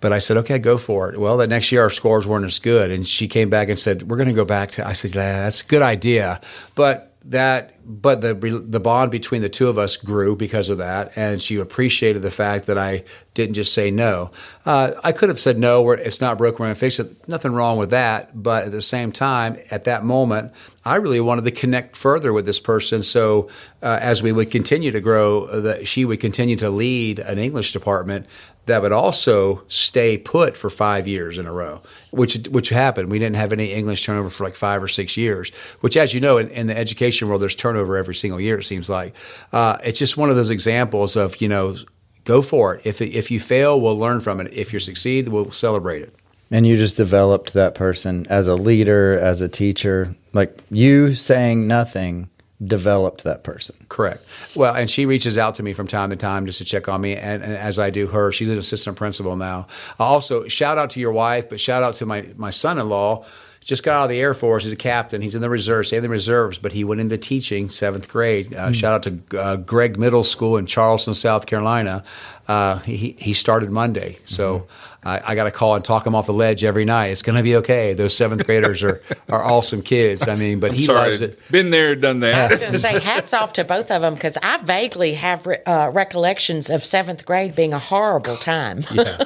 [0.00, 1.18] But I said, okay, go for it.
[1.18, 4.10] Well, the next year our scores weren't as good, and she came back and said,
[4.10, 4.86] we're going to go back to.
[4.86, 6.40] I said, yeah, that's a good idea,
[6.74, 11.12] but that, but the the bond between the two of us grew because of that,
[11.16, 13.04] and she appreciated the fact that I
[13.34, 14.30] didn't just say no.
[14.64, 17.28] Uh, I could have said no, it's not broken, we're to fix it.
[17.28, 20.52] Nothing wrong with that, but at the same time, at that moment,
[20.84, 23.02] I really wanted to connect further with this person.
[23.02, 23.48] So
[23.82, 27.38] uh, as we would continue to grow, uh, that she would continue to lead an
[27.38, 28.26] English department
[28.66, 33.10] that would also stay put for five years in a row, which which happened.
[33.10, 35.50] We didn't have any English turnover for like five or six years.
[35.80, 38.58] Which, as you know, in, in the education world, there's turnover every single year.
[38.58, 39.14] It seems like
[39.52, 41.76] uh, it's just one of those examples of you know,
[42.24, 42.84] go for it.
[42.84, 44.52] If if you fail, we'll learn from it.
[44.52, 46.14] If you succeed, we'll celebrate it.
[46.50, 50.14] And you just developed that person as a leader, as a teacher.
[50.32, 52.30] Like you saying nothing
[52.64, 53.76] developed that person.
[53.88, 54.24] Correct.
[54.54, 57.00] Well, and she reaches out to me from time to time just to check on
[57.00, 58.32] me, and, and as I do her.
[58.32, 59.66] She's an assistant principal now.
[59.98, 63.24] Also, shout out to your wife, but shout out to my my son-in-law.
[63.60, 64.62] Just got out of the Air Force.
[64.62, 65.20] He's a captain.
[65.20, 68.54] He's in the reserves, stayed in the reserves, but he went into teaching seventh grade.
[68.54, 72.04] Uh, Shout out to uh, Gregg Middle School in Charleston, South Carolina.
[72.46, 74.68] Uh, he he started Monday, so
[75.06, 77.06] I, I got to call and talk him off the ledge every night.
[77.06, 77.94] It's going to be okay.
[77.94, 80.26] Those seventh graders are are awesome kids.
[80.26, 81.38] I mean, but he Sorry, loves it.
[81.50, 82.34] been there, done that.
[82.34, 82.50] I that.
[82.50, 85.62] was going to say hats off to both of them because I vaguely have re-
[85.64, 88.84] uh, recollections of seventh grade being a horrible time.
[88.92, 89.22] yeah.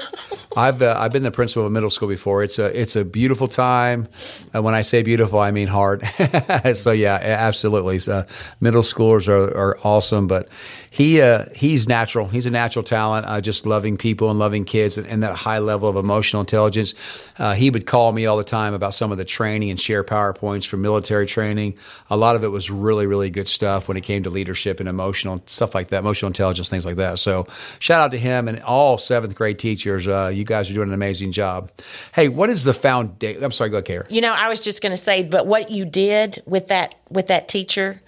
[0.56, 2.42] I've uh, I've been the principal of a middle school before.
[2.42, 4.08] It's a it's a beautiful time.
[4.54, 6.04] Uh, when I say beautiful, I mean hard.
[6.74, 8.00] so yeah, absolutely.
[8.00, 8.26] So,
[8.60, 10.48] middle schoolers are, are awesome, but
[10.90, 12.26] he uh, he's natural.
[12.26, 13.24] He's a natural talent.
[13.26, 16.94] Uh, just loving people and loving kids and, and that high level of emotional intelligence.
[17.38, 20.02] Uh, he would call me all the time about some of the training and share
[20.02, 21.76] powerpoints from military training.
[22.10, 24.88] A lot of it was really really good stuff when it came to leadership and
[24.88, 27.20] emotional stuff like that, emotional intelligence, things like that.
[27.20, 27.46] So
[27.78, 30.08] shout out to him and all seventh grade teachers.
[30.08, 31.70] Uh, you guys are doing an amazing job.
[32.14, 33.44] Hey, what is the foundation?
[33.44, 34.06] I'm sorry, go ahead, Kara.
[34.10, 37.28] You know, I was just going to say, but what you did with that with
[37.28, 38.02] that teacher,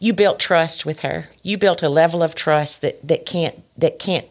[0.00, 1.26] you built trust with her.
[1.44, 4.26] You built a level of trust that that can't that can't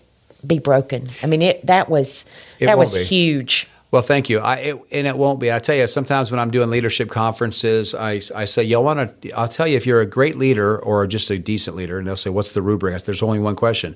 [0.46, 1.08] be broken.
[1.24, 2.26] I mean, it that was
[2.60, 3.04] It that was be.
[3.04, 3.68] huge.
[3.92, 4.40] Well, thank you.
[4.40, 5.52] I it, and it won't be.
[5.52, 9.32] I tell you, sometimes when I'm doing leadership conferences, I, I say, "Y'all want to?"
[9.32, 12.16] I'll tell you if you're a great leader or just a decent leader, and they'll
[12.16, 13.96] say, "What's the rubric?" Say, There's only one question: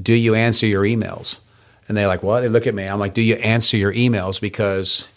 [0.00, 1.40] Do you answer your emails?
[1.88, 2.84] And they're like, "What?" They look at me.
[2.86, 5.08] I'm like, "Do you answer your emails?" Because,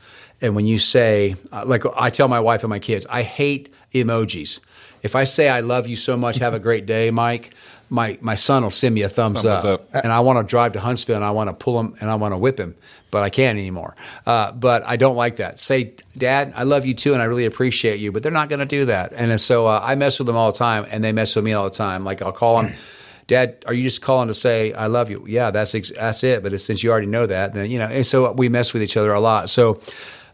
[0.42, 3.74] and when you say, uh, like, I tell my wife and my kids, I hate
[3.94, 4.60] emojis.
[5.04, 7.54] If I say I love you so much, have a great day, Mike.
[7.90, 10.04] My my son will send me a thumbs, Thumbs up, up.
[10.04, 12.16] and I want to drive to Huntsville and I want to pull him and I
[12.16, 12.76] want to whip him,
[13.12, 13.96] but I can't anymore.
[14.26, 15.60] Uh, but I don't like that.
[15.60, 18.60] Say, Dad, I love you too, and I really appreciate you, but they're not going
[18.60, 19.14] to do that.
[19.14, 21.54] And so uh, I mess with them all the time, and they mess with me
[21.54, 22.04] all the time.
[22.04, 22.74] Like I'll call them.
[23.28, 25.26] Dad, are you just calling to say I love you?
[25.28, 26.44] Yeah, that's ex- that's it.
[26.44, 27.88] But since you already know that, then you know.
[27.88, 29.50] And so we mess with each other a lot.
[29.50, 29.82] So,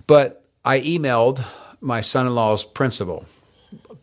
[0.08, 1.44] but I emailed
[1.82, 3.26] my son-in-law's principal,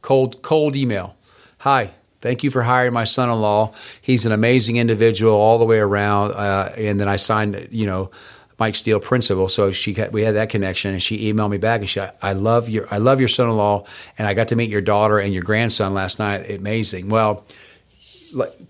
[0.03, 1.17] cold cold email.
[1.59, 3.73] Hi, thank you for hiring my son-in-law.
[4.01, 6.33] He's an amazing individual all the way around.
[6.33, 8.11] Uh, and then I signed, you know,
[8.59, 9.49] Mike Steele principal.
[9.49, 12.69] So she we had that connection, and she emailed me back and she, I love
[12.69, 13.85] your I love your son-in-law,
[14.19, 16.51] and I got to meet your daughter and your grandson last night.
[16.51, 17.09] Amazing.
[17.09, 17.45] Well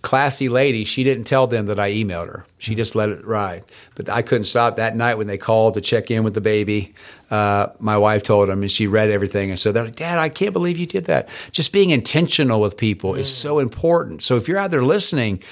[0.03, 2.47] classy lady, she didn't tell them that I emailed her.
[2.59, 3.65] She just let it ride.
[3.95, 6.95] But I couldn't stop that night when they called to check in with the baby.
[7.31, 9.51] Uh, my wife told them, and she read everything.
[9.51, 11.29] And so they're like, Dad, I can't believe you did that.
[11.53, 14.23] Just being intentional with people is so important.
[14.23, 15.43] So if you're out there listening,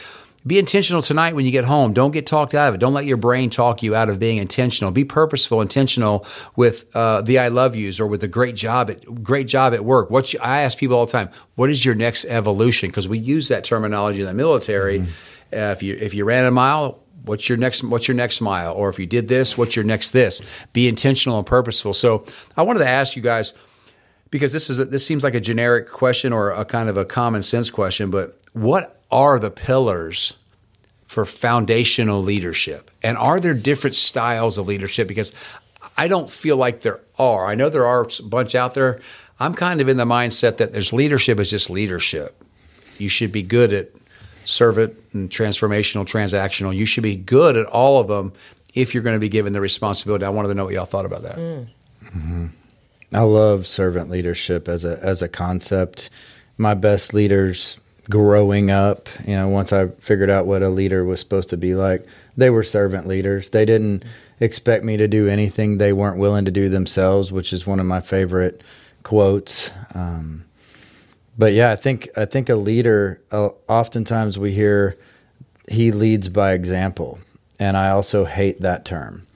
[0.47, 1.93] be intentional tonight when you get home.
[1.93, 2.78] Don't get talked out of it.
[2.78, 4.91] Don't let your brain talk you out of being intentional.
[4.91, 6.24] Be purposeful, intentional
[6.57, 9.84] with uh, the I love yous or with the great job at great job at
[9.84, 10.11] work.
[10.11, 12.89] What you, I ask people all the time: What is your next evolution?
[12.89, 15.01] Because we use that terminology in the military.
[15.53, 18.72] Uh, if you if you ran a mile, what's your next what's your next mile?
[18.74, 20.41] Or if you did this, what's your next this?
[20.72, 21.95] Be intentional and purposeful.
[21.95, 22.24] So
[22.57, 23.55] I wanted to ask you guys
[24.31, 27.05] because this is a, this seems like a generic question or a kind of a
[27.05, 30.35] common sense question, but what are the pillars
[31.07, 32.91] for foundational leadership?
[33.03, 35.09] And are there different styles of leadership?
[35.09, 35.33] Because
[35.97, 37.47] I don't feel like there are.
[37.47, 39.01] I know there are a bunch out there.
[39.41, 42.43] I'm kind of in the mindset that there's leadership is just leadership.
[42.99, 43.91] You should be good at
[44.45, 46.74] servant and transformational, transactional.
[46.74, 48.33] You should be good at all of them
[48.74, 50.24] if you're going to be given the responsibility.
[50.24, 51.37] I wanted to know what y'all thought about that.
[51.37, 52.47] Mm-hmm.
[53.13, 56.11] I love servant leadership as a as a concept.
[56.59, 57.79] My best leaders
[58.11, 61.75] growing up, you know, once I figured out what a leader was supposed to be
[61.75, 62.07] like,
[62.37, 63.51] they were servant leaders.
[63.51, 64.05] They didn't
[64.41, 67.87] expect me to do anything they weren't willing to do themselves, which is one of
[67.87, 68.63] my favorite
[69.03, 69.71] quotes.
[69.95, 70.45] Um,
[71.37, 73.21] but yeah, I think I think a leader.
[73.31, 74.97] Uh, oftentimes we hear
[75.71, 77.21] he leads by example,
[77.59, 79.28] and I also hate that term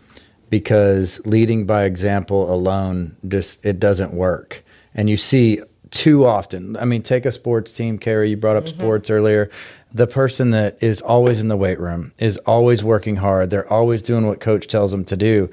[0.53, 4.63] because leading by example alone just it doesn't work.
[4.95, 6.77] And you see too often.
[6.77, 8.29] I mean, take a sports team, Carrie.
[8.29, 8.79] You brought up mm-hmm.
[8.79, 9.49] sports earlier.
[9.95, 13.49] The person that is always in the weight room is always working hard.
[13.49, 15.49] They're always doing what coach tells them to do.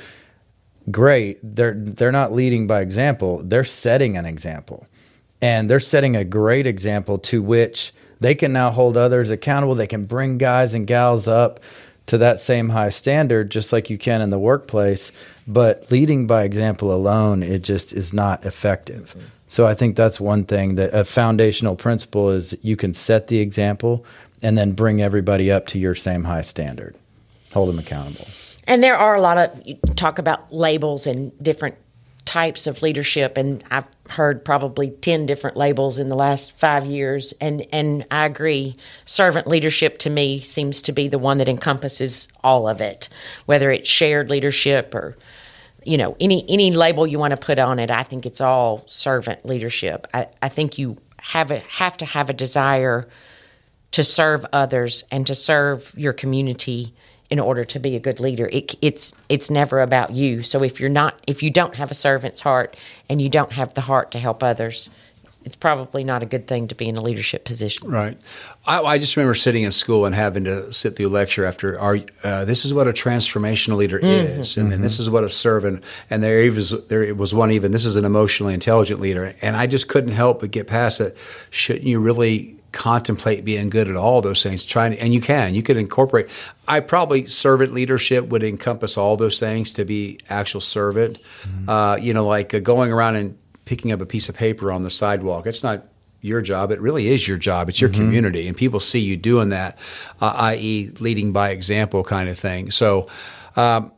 [0.92, 1.40] Great.
[1.44, 3.42] They're they're not leading by example.
[3.42, 4.86] They're setting an example
[5.42, 9.76] and they're setting a great example to which they can now hold others accountable.
[9.76, 11.62] They can bring guys and gals up
[12.10, 15.12] to that same high standard, just like you can in the workplace.
[15.48, 19.16] But leading by example alone, it just is not effective.
[19.48, 23.40] So I think that's one thing that a foundational principle is you can set the
[23.40, 24.06] example
[24.42, 26.96] and then bring everybody up to your same high standard.
[27.54, 28.28] Hold them accountable.
[28.66, 31.76] And there are a lot of talk about labels and different
[32.30, 37.34] types of leadership and I've heard probably 10 different labels in the last 5 years
[37.42, 38.76] and and I agree
[39.06, 43.10] servant leadership to me seems to be the one that encompasses all of it
[43.48, 45.18] whether it's shared leadership or
[45.84, 48.84] you know any any label you want to put on it I think it's all
[48.86, 50.06] servant leadership.
[50.14, 53.08] I, I think you have a have to have a desire
[53.92, 56.94] to serve others and to serve your community
[57.30, 58.50] in order to be a good leader.
[58.52, 60.42] It, it's it's never about you.
[60.42, 62.76] So if you're not if you don't have a servant's heart
[63.10, 64.90] and you don't have the heart to help others,
[65.46, 67.90] it's probably not a good thing to be in a leadership position.
[67.90, 68.18] Right.
[68.68, 71.80] I, I just remember sitting in school and having to sit through a lecture after
[71.80, 74.40] our, uh, this is what a transformational leader mm-hmm.
[74.42, 74.74] is, and, mm-hmm.
[74.74, 75.84] and, this is what a servant.
[76.10, 77.72] And there was there was one even.
[77.72, 81.16] This is an emotionally intelligent leader, and I just couldn't help but get past that.
[81.52, 85.56] Shouldn't you really contemplate being good at all those things trying to, and you can
[85.56, 86.30] you can incorporate
[86.68, 91.70] i probably servant leadership would encompass all those things to be actual servant mm-hmm.
[91.70, 94.84] uh, you know like uh, going around and picking up a piece of paper on
[94.84, 95.86] the sidewalk it's not
[96.22, 98.02] your job it really is your job it's your mm-hmm.
[98.02, 99.78] community and people see you doing that
[100.22, 103.08] uh, i.e leading by example kind of thing so
[103.56, 103.92] um,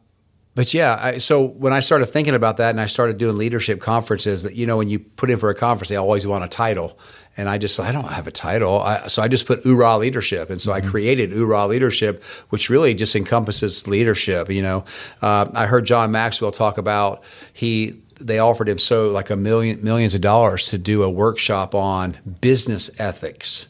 [0.53, 3.79] but yeah, I, so when I started thinking about that and I started doing leadership
[3.79, 6.49] conferences, that you know, when you put in for a conference, they always want a
[6.49, 6.99] title.
[7.37, 8.81] And I just, I don't have a title.
[8.81, 10.49] I, so I just put URA leadership.
[10.49, 10.85] And so mm-hmm.
[10.85, 14.49] I created URA leadership, which really just encompasses leadership.
[14.49, 14.85] You know,
[15.21, 17.23] uh, I heard John Maxwell talk about
[17.53, 21.73] he, they offered him so like a million, millions of dollars to do a workshop
[21.73, 23.69] on business ethics.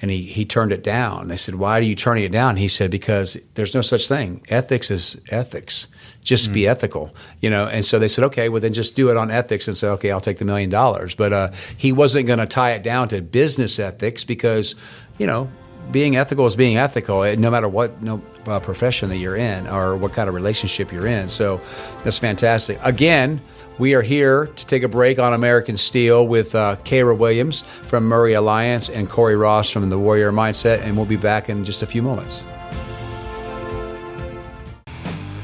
[0.00, 1.28] And he, he turned it down.
[1.28, 2.56] They said, Why are you turning it down?
[2.56, 4.42] He said, Because there's no such thing.
[4.48, 5.88] Ethics is ethics
[6.28, 6.54] just mm.
[6.54, 7.66] be ethical, you know.
[7.66, 10.12] And so they said, okay, well then just do it on ethics and say, okay,
[10.12, 11.14] I'll take the million dollars.
[11.14, 14.74] But uh, he wasn't going to tie it down to business ethics because,
[15.16, 15.50] you know,
[15.90, 19.66] being ethical is being ethical, eh, no matter what no uh, profession that you're in
[19.66, 21.28] or what kind of relationship you're in.
[21.28, 21.60] So
[22.04, 22.78] that's fantastic.
[22.82, 23.40] Again.
[23.78, 28.08] We are here to take a break on American Steele with uh, Kara Williams from
[28.08, 31.82] Maury Alliance and Cory Ross from the Warrior Mindset, and we'll be back in just
[31.84, 32.44] a few moments.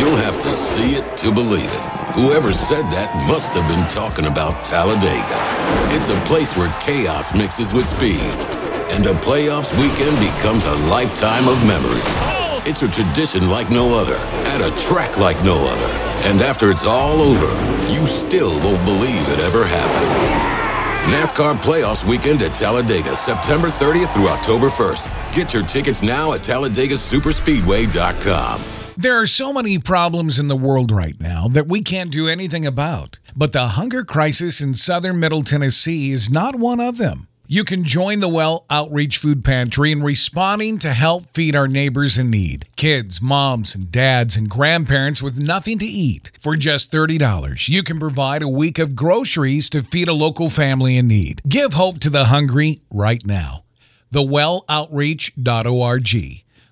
[0.00, 1.84] You'll have to see it to believe it.
[2.16, 5.36] Whoever said that must have been talking about Talladega.
[5.92, 8.24] It's a place where chaos mixes with speed,
[8.96, 12.00] and a playoffs weekend becomes a lifetime of memories.
[12.64, 14.16] It's a tradition like no other,
[14.56, 15.92] at a track like no other.
[16.24, 17.52] And after it's all over,
[17.92, 20.08] you still won't believe it ever happened.
[21.12, 25.34] NASCAR Playoffs Weekend at Talladega, September 30th through October 1st.
[25.36, 28.79] Get your tickets now at TalladegaSuperspeedway.com.
[29.00, 32.66] There are so many problems in the world right now that we can't do anything
[32.66, 33.18] about.
[33.34, 37.26] But the hunger crisis in southern Middle Tennessee is not one of them.
[37.46, 42.18] You can join the Well Outreach Food Pantry in responding to help feed our neighbors
[42.18, 46.30] in need kids, moms, and dads, and grandparents with nothing to eat.
[46.38, 50.98] For just $30, you can provide a week of groceries to feed a local family
[50.98, 51.40] in need.
[51.48, 53.64] Give hope to the hungry right now.
[54.12, 56.44] TheWellOutreach.org.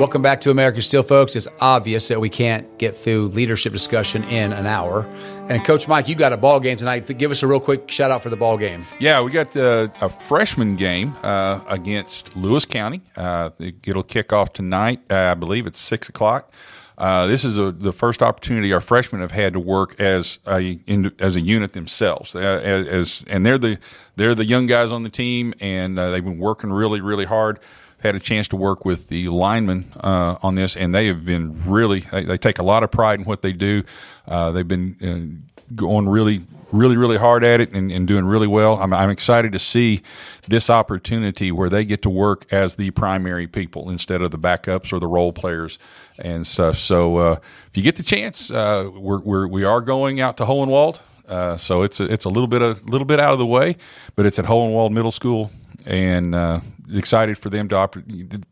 [0.00, 1.36] Welcome back to American Steele, folks.
[1.36, 5.06] It's obvious that we can't get through leadership discussion in an hour.
[5.50, 7.00] And Coach Mike, you got a ball game tonight.
[7.18, 8.86] Give us a real quick shout out for the ball game.
[8.98, 13.02] Yeah, we got uh, a freshman game uh, against Lewis County.
[13.14, 15.02] Uh, it'll kick off tonight.
[15.10, 16.50] Uh, I believe it's six o'clock.
[16.96, 20.80] Uh, this is a, the first opportunity our freshmen have had to work as a
[20.86, 22.34] in, as a unit themselves.
[22.34, 23.78] Uh, as, as, and they're the
[24.16, 27.60] they're the young guys on the team, and they've been working really really hard
[28.00, 31.62] had a chance to work with the linemen uh, on this, and they have been
[31.66, 32.00] really.
[32.00, 33.82] They, they, take a lot of pride in what they do.
[34.26, 38.46] Uh, they've been uh, going really, really, really hard at it and, and doing really
[38.46, 38.76] well.
[38.80, 40.02] I'm, I'm, excited to see
[40.48, 44.92] this opportunity where they get to work as the primary people instead of the backups
[44.92, 45.78] or the role players
[46.18, 46.76] and stuff.
[46.76, 47.36] So uh,
[47.68, 51.00] if you get the chance, uh, we're, we're we are going out to Hohenwald.
[51.28, 53.76] Uh, so it's a, it's a little bit a little bit out of the way,
[54.16, 55.50] but it's at Hohenwald Middle School,
[55.86, 56.60] and uh,
[56.92, 57.90] excited for them to.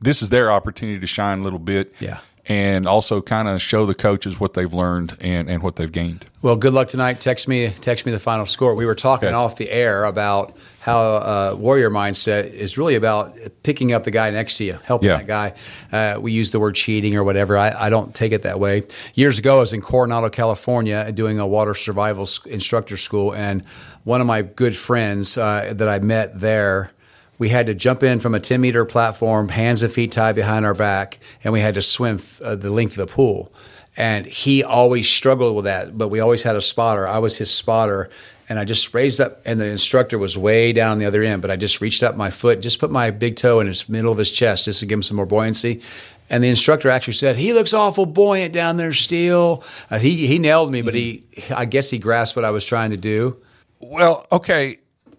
[0.00, 1.94] This is their opportunity to shine a little bit.
[2.00, 2.20] Yeah.
[2.46, 6.24] And also kind of show the coaches what they've learned and, and what they've gained.
[6.40, 7.20] Well, good luck tonight.
[7.20, 8.74] Text me, text me the final score.
[8.74, 9.36] We were talking okay.
[9.36, 14.30] off the air about how uh, warrior mindset is really about picking up the guy
[14.30, 15.18] next to you, helping yeah.
[15.18, 15.54] that guy.
[15.92, 17.58] Uh, we use the word cheating or whatever.
[17.58, 18.84] I, I, don't take it that way.
[19.12, 23.62] Years ago, I was in Coronado, California, doing a water survival instructor school, and
[24.04, 26.92] one of my good friends uh, that I met there
[27.38, 30.66] we had to jump in from a 10 meter platform, hands and feet tied behind
[30.66, 33.52] our back, and we had to swim uh, the length of the pool.
[33.96, 37.06] And he always struggled with that, but we always had a spotter.
[37.06, 38.10] I was his spotter.
[38.50, 41.50] And I just raised up, and the instructor was way down the other end, but
[41.50, 44.16] I just reached up my foot, just put my big toe in his middle of
[44.16, 45.82] his chest just to give him some more buoyancy.
[46.30, 50.38] And the instructor actually said, "He looks awful buoyant down there still." Uh, he he
[50.38, 51.24] nailed me, but he
[51.54, 53.36] I guess he grasped what I was trying to do.
[53.80, 54.78] Well, okay,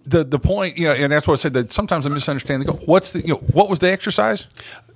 [0.10, 2.62] the the point, you know, and that's what I said that sometimes I misunderstand.
[2.62, 4.48] They go, "What's the you know what was the exercise?"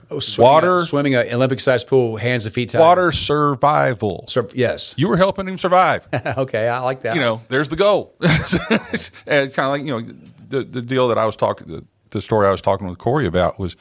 [0.09, 2.79] Oh, swimming water, a, swimming an Olympic sized pool, hands and feet tied.
[2.79, 4.25] Water survival.
[4.27, 6.07] Sur- yes, you were helping him survive.
[6.37, 7.15] okay, I like that.
[7.15, 8.15] You know, there's the goal.
[8.21, 10.07] and kind of like you know
[10.49, 13.25] the the deal that I was talking the, the story I was talking with Cory
[13.25, 13.75] about was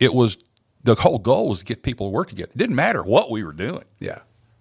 [0.00, 0.38] it was
[0.82, 2.50] the whole goal was to get people to work together.
[2.54, 3.84] It didn't matter what we were doing.
[3.98, 4.20] Yeah.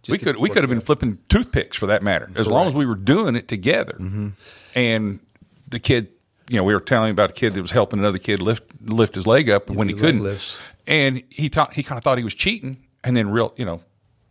[0.09, 2.86] we could we could have been flipping toothpicks for that matter, as long as we
[2.86, 3.93] were doing it together.
[3.93, 4.30] Mm-hmm.
[4.76, 5.19] And
[5.67, 6.09] the kid
[6.50, 9.16] you know, we were telling about a kid that was helping another kid lift lift
[9.16, 12.36] his leg up when he couldn't, and he thought he kind of thought he was
[12.36, 13.82] cheating, and then real, you know,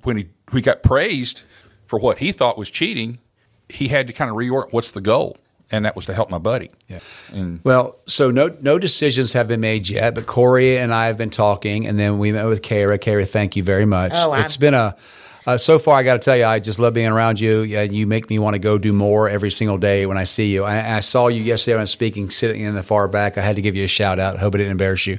[0.02, 1.42] when he we got praised
[1.86, 3.18] for what he thought was cheating,
[3.68, 5.36] he had to kind of reorient what's the goal,
[5.70, 6.70] and that was to help my buddy.
[6.88, 7.00] Yeah.
[7.32, 11.18] And well, so no no decisions have been made yet, but Cory and I have
[11.18, 12.98] been talking, and then we met with Kara.
[12.98, 14.12] Kara, thank you very much.
[14.14, 14.96] Oh, it's been a
[15.46, 17.60] Uh, so far, I got to tell you, I just love being around you.
[17.60, 20.46] Yeah, you make me want to go do more every single day when I see
[20.46, 20.64] you.
[20.64, 23.36] I, I saw you yesterday when I was speaking, sitting in the far back.
[23.36, 24.38] I had to give you a shout out.
[24.38, 25.18] Hope it didn't embarrass you.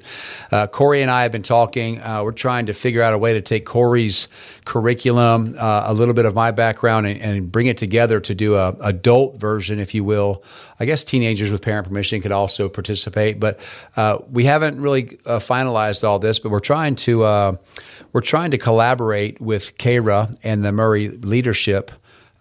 [0.51, 2.01] Uh, Cory and I have been talking.
[2.01, 4.27] Uh, we're trying to figure out a way to take Cory's
[4.65, 8.55] curriculum, uh, a little bit of my background, and, and bring it together to do
[8.55, 10.43] a adult version, if you will.
[10.79, 13.59] I guess teenagers with parent permission could also participate, but
[13.95, 16.39] uh, we haven't really uh, finalized all this.
[16.39, 17.59] But we're trying to
[18.11, 19.77] we're trying to collaborate with
[20.43, 21.91] And the Maury leadership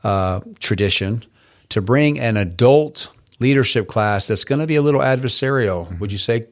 [0.02, 1.24] uh, tradition
[1.70, 3.08] to bring an adult
[3.40, 5.98] leadership class that's going to be a little adversarial.
[5.98, 6.46] Would you say,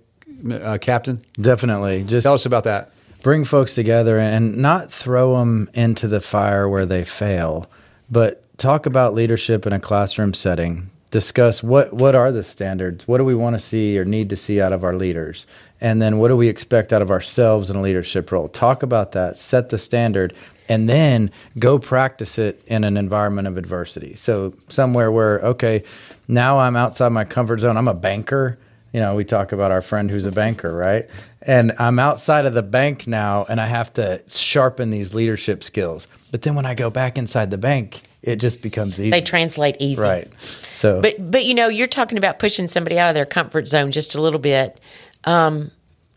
[0.50, 1.24] uh, Captain?
[1.40, 2.04] Definitely.
[2.04, 2.92] Just tell us about that.
[3.22, 7.70] Bring folks together and not throw them into the fire where they fail,
[8.10, 10.90] but talk about leadership in a classroom setting.
[11.12, 13.06] Discuss what what are the standards?
[13.06, 15.46] What do we want to see or need to see out of our leaders?
[15.80, 18.48] And then what do we expect out of ourselves in a leadership role?
[18.48, 20.32] Talk about that, set the standard,
[20.72, 24.16] and then go practice it in an environment of adversity.
[24.16, 25.84] So somewhere where okay,
[26.28, 27.76] now I'm outside my comfort zone.
[27.76, 28.58] I'm a banker
[28.92, 31.08] you know, we talk about our friend who's a banker, right?
[31.40, 36.06] And I'm outside of the bank now and I have to sharpen these leadership skills.
[36.30, 39.10] But then when I go back inside the bank, it just becomes easy.
[39.10, 40.00] They translate easy.
[40.00, 40.32] Right.
[40.40, 43.92] So But but you know, you're talking about pushing somebody out of their comfort zone
[43.92, 44.78] just a little bit.
[45.24, 45.70] Um,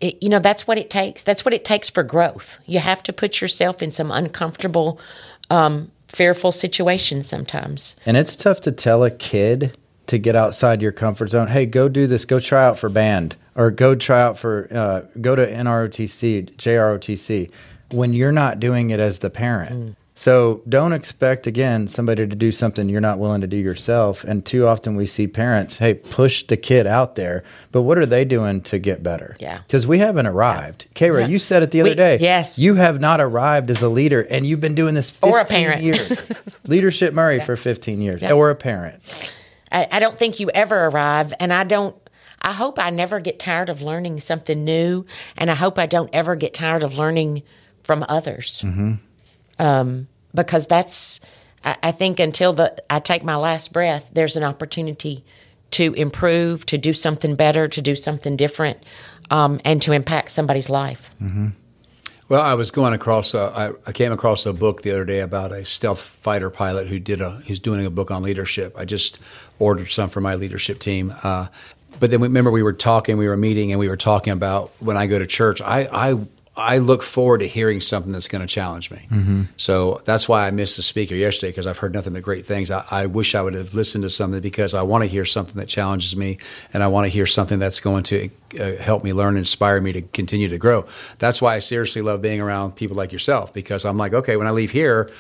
[0.06, 1.24] it, you know, that's what it takes.
[1.24, 2.60] That's what it takes for growth.
[2.66, 5.00] You have to put yourself in some uncomfortable,
[5.50, 7.96] um, fearful situations sometimes.
[8.06, 9.78] And it's tough to tell a kid
[10.08, 11.48] to get outside your comfort zone.
[11.48, 12.26] Hey, go do this.
[12.26, 17.52] Go try out for band, or go try out for uh, go to NROTC, JROTC,
[17.92, 19.72] when you're not doing it as the parent.
[19.72, 19.96] Mm.
[20.18, 24.24] So don't expect again somebody to do something you're not willing to do yourself.
[24.24, 27.44] And too often we see parents, hey, push the kid out there,
[27.74, 29.36] but what are they doing to get better?
[29.42, 29.60] Yeah.
[29.68, 30.86] Because we haven't arrived.
[30.94, 31.28] Kara, Yeah.
[31.28, 32.18] you said it the other We- day.
[32.22, 32.58] yes.
[32.58, 35.46] You have not arrived as a leader, and you've been doing this 15 Or a
[35.46, 35.84] parent.
[35.84, 36.32] years.
[36.66, 38.32] Leadership Maury for 15 years, Yeah.
[38.32, 39.02] or a parent.
[39.70, 41.94] I, I don't think you ever arrive, and I don't.
[42.42, 45.06] I hope I never get tired of learning something new,
[45.36, 47.42] and I hope I don't ever get tired of learning
[47.84, 48.62] from others.
[48.64, 48.94] Mm-hmm.
[49.60, 51.20] Um, because that's,
[51.64, 55.24] I, I think, until the I take my last breath, there's an opportunity
[55.72, 58.84] to improve, to do something better, to do something different,
[59.30, 61.10] um, and to impact somebody's life.
[61.22, 61.50] Mm-hmm.
[62.28, 63.34] Well, I was going across.
[63.34, 66.88] A, I, I came across a book the other day about a stealth fighter pilot
[66.88, 67.42] who did a.
[67.46, 68.76] He's doing a book on leadership.
[68.78, 69.20] I just
[69.60, 71.14] ordered some for my leadership team.
[71.24, 71.48] Uh,
[72.00, 74.72] but then we, remember we were talking, we were meeting, and we were talking about
[74.80, 75.62] when I go to church.
[75.62, 76.20] I I,
[76.58, 79.08] I look forward to hearing something that's going to challenge me.
[79.12, 79.44] Mm-hmm.
[79.58, 82.72] So that's why I missed the speaker yesterday because I've heard nothing but great things.
[82.72, 85.58] I, I wish I would have listened to something because I want to hear something
[85.58, 86.38] that challenges me
[86.74, 88.30] and I want to hear something that's going to
[88.60, 90.86] uh, help me learn, inspire me to continue to grow.
[91.20, 94.48] That's why I seriously love being around people like yourself because I'm like, okay, when
[94.48, 95.12] I leave here,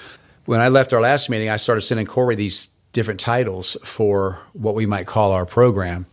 [0.45, 4.73] when I left our last meeting, I started sending Cory these different titles for what
[4.73, 6.05] we might call our program,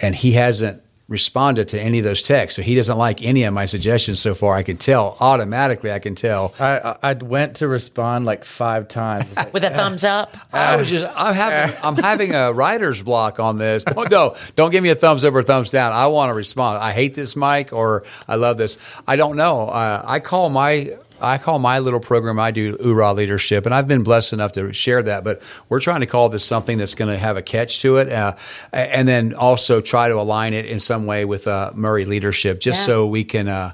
[0.00, 2.56] and he hasn't responded to any of those texts.
[2.56, 4.54] So he doesn't like any of my suggestions so far.
[4.54, 5.92] I can tell automatically.
[5.92, 6.54] I can tell.
[6.58, 9.34] I, I I went to respond like five times.
[9.36, 10.36] Like, With a thumbs up.
[10.52, 13.82] I was just I'm having I'm having a writer's block on this.
[13.84, 15.92] Don't, no, don't give me a thumbs up or thumbs down.
[15.92, 16.78] I want to respond.
[16.78, 18.78] I hate this mic or I love this.
[19.06, 19.68] I don't know.
[19.68, 23.86] Uh, I call my I call my little program I do Ura Leadership, and I've
[23.88, 25.24] been blessed enough to share that.
[25.24, 28.10] But we're trying to call this something that's going to have a catch to it,
[28.10, 28.34] uh,
[28.72, 32.80] and then also try to align it in some way with uh, Maury Leadership, just
[32.80, 32.86] Yeah.
[32.86, 33.48] so we can.
[33.48, 33.72] Uh,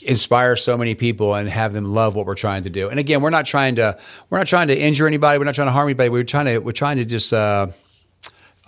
[0.00, 2.88] inspire so many people and have them love what we're trying to do.
[2.88, 3.98] And again, we're not trying to
[4.30, 5.38] we're not trying to injure anybody.
[5.38, 6.08] We're not trying to harm anybody.
[6.08, 7.32] We're trying to we're trying to just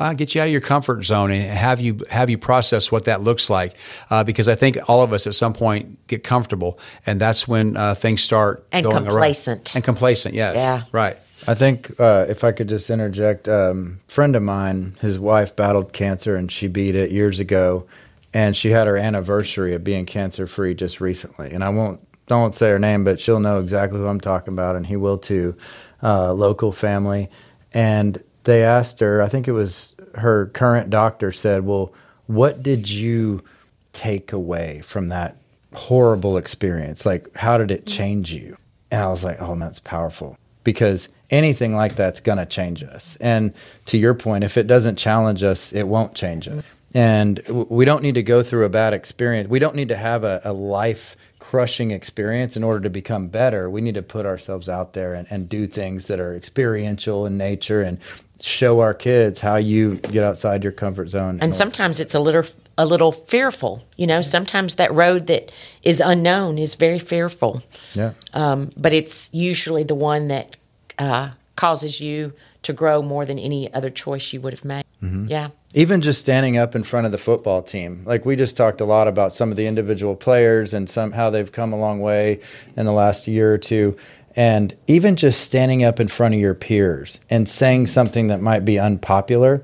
[0.01, 3.05] uh, get you out of your comfort zone and have you have you process what
[3.05, 3.77] that looks like.
[4.09, 7.77] Uh, because I think all of us at some point get comfortable, and that's when
[7.77, 9.69] uh, things start And going complacent.
[9.69, 9.77] Around.
[9.77, 10.83] And complacent, yes, Yeah.
[10.91, 11.17] right.
[11.47, 15.93] I think uh, if I could just interject, um, friend of mine, his wife battled
[15.95, 17.87] cancer and she beat it years ago,
[18.35, 21.51] and she had her anniversary of being cancer free just recently.
[21.51, 24.77] And I won't don't say her name, but she'll know exactly who I'm talking about,
[24.77, 25.57] and he will too.
[26.03, 27.29] Uh, local family,
[27.75, 29.21] and they asked her.
[29.21, 31.93] I think it was her current doctor said, "Well,
[32.27, 33.41] what did you
[33.93, 35.37] take away from that
[35.75, 37.05] horrible experience?
[37.07, 38.57] Like, how did it change you?"
[38.91, 43.17] And I was like, "Oh, that's powerful." because anything like that's going to change us.
[43.21, 43.55] And
[43.87, 46.65] to your point, if it doesn't challenge us, it won't change us.
[46.93, 49.49] And we don't need to go through a bad experience.
[49.49, 53.71] We don't need to have a, a life crushing experience in order to become better.
[53.71, 57.39] We need to put ourselves out there and, and do things that are experiential in
[57.39, 57.99] nature and
[58.41, 61.39] show our kids how you get outside your comfort zone.
[61.41, 62.45] And sometimes it's a little
[62.79, 63.83] a little fearful.
[63.97, 67.63] You know, sometimes that road that is unknown is very fearful.
[67.95, 68.13] Yeah.
[68.33, 70.57] Um, but it's usually the one that
[70.99, 72.33] uh, causes you
[72.63, 74.85] to grow more than any other choice you would have made.
[75.03, 75.29] Mhm.
[75.29, 75.49] Yeah.
[75.75, 78.03] Even just standing up in front of the football team.
[78.05, 81.31] Like we just talked a lot about some of the individual players and some how
[81.31, 82.41] they've come a long way
[82.77, 83.97] in the last year or two.
[84.41, 88.65] And even just standing up in front of your peers and saying something that might
[88.65, 89.63] be unpopular,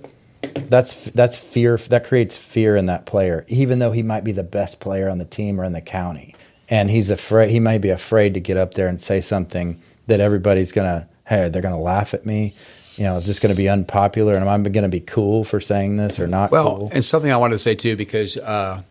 [0.66, 4.42] that's that's fear that creates fear in that player, even though he might be the
[4.42, 6.34] best player on the team or in the county.
[6.68, 10.20] And he's afraid he might be afraid to get up there and say something that
[10.20, 12.52] everybody's gonna hey, they're gonna laugh at me.
[12.96, 15.96] You know, is this gonna be unpopular and am I gonna be cool for saying
[15.96, 16.90] this or not Well, cool?
[16.92, 18.82] and something I wanted to say too, because uh,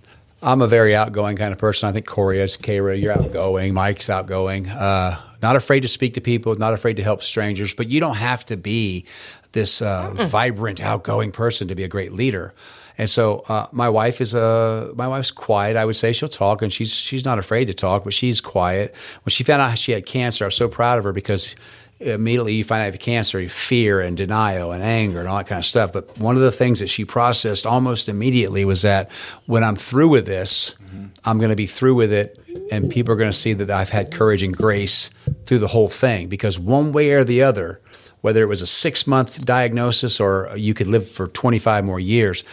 [0.42, 1.90] I'm a very outgoing kind of person.
[1.90, 6.22] I think Cory is, Kara, you're outgoing, Mike's outgoing, uh, not afraid to speak to
[6.22, 9.06] people, not afraid to help strangers, but you don't have to be
[9.52, 12.52] this uh, vibrant, outgoing person to be a great leader.
[12.98, 15.78] And so uh, my wife is a my wife's quiet.
[15.78, 18.96] I would say she'll talk, and she's she's not afraid to talk, but she's quiet.
[19.24, 21.56] When she found out she had cancer, I was so proud of her because
[22.00, 25.38] immediately you find out you have cancer, you fear and denial and anger and all
[25.38, 25.94] that kind of stuff.
[25.94, 29.12] But one of the things that she processed almost immediately was that
[29.46, 31.08] when I'm through with this, mm-hmm.
[31.24, 32.40] I'm going to be through with it,
[32.72, 35.10] and people are going to see that I've had courage and grace
[35.46, 36.28] through the whole thing.
[36.28, 37.82] Because one way or the other,
[38.22, 42.44] whether it was a six month diagnosis or you could live for 25 more years,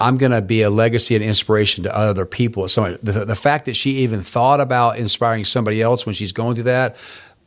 [0.00, 2.66] I'm going to be a legacy and inspiration to other people.
[2.66, 6.64] The, the fact that she even thought about inspiring somebody else when she's going through
[6.64, 6.96] that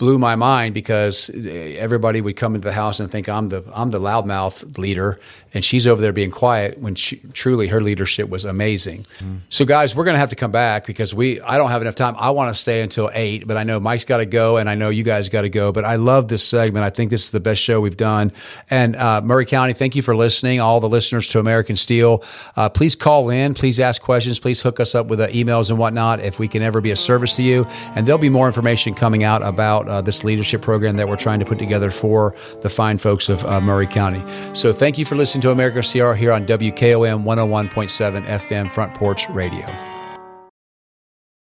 [0.01, 3.91] blew my mind because everybody would come into the house and think I'm the I'm
[3.91, 5.19] the loudmouth leader,
[5.53, 9.05] and she's over there being quiet when she, truly her leadership was amazing.
[9.49, 11.93] So guys, we're going to have to come back because we I don't have enough
[11.93, 12.15] time.
[12.17, 14.73] I want to stay until eight, but I know Mike's got to go, and I
[14.73, 15.71] know you guys got to go.
[15.71, 16.83] But I love this segment.
[16.83, 18.31] I think this is the best show we've done.
[18.71, 20.61] And uh, Maury County, thank you for listening.
[20.61, 22.23] All the listeners to American Steele,
[22.55, 25.77] uh, please call in, please ask questions, please hook us up with uh, emails and
[25.77, 27.67] whatnot if we can ever be a service to you.
[27.95, 31.39] And there'll be more information coming out about uh, this leadership program that we're trying
[31.39, 34.23] to put together for the fine folks of uh, Maury County.
[34.55, 39.29] So thank you for listening to America CR here on WKOM 101.7 FM Front Porch
[39.29, 39.90] Radio.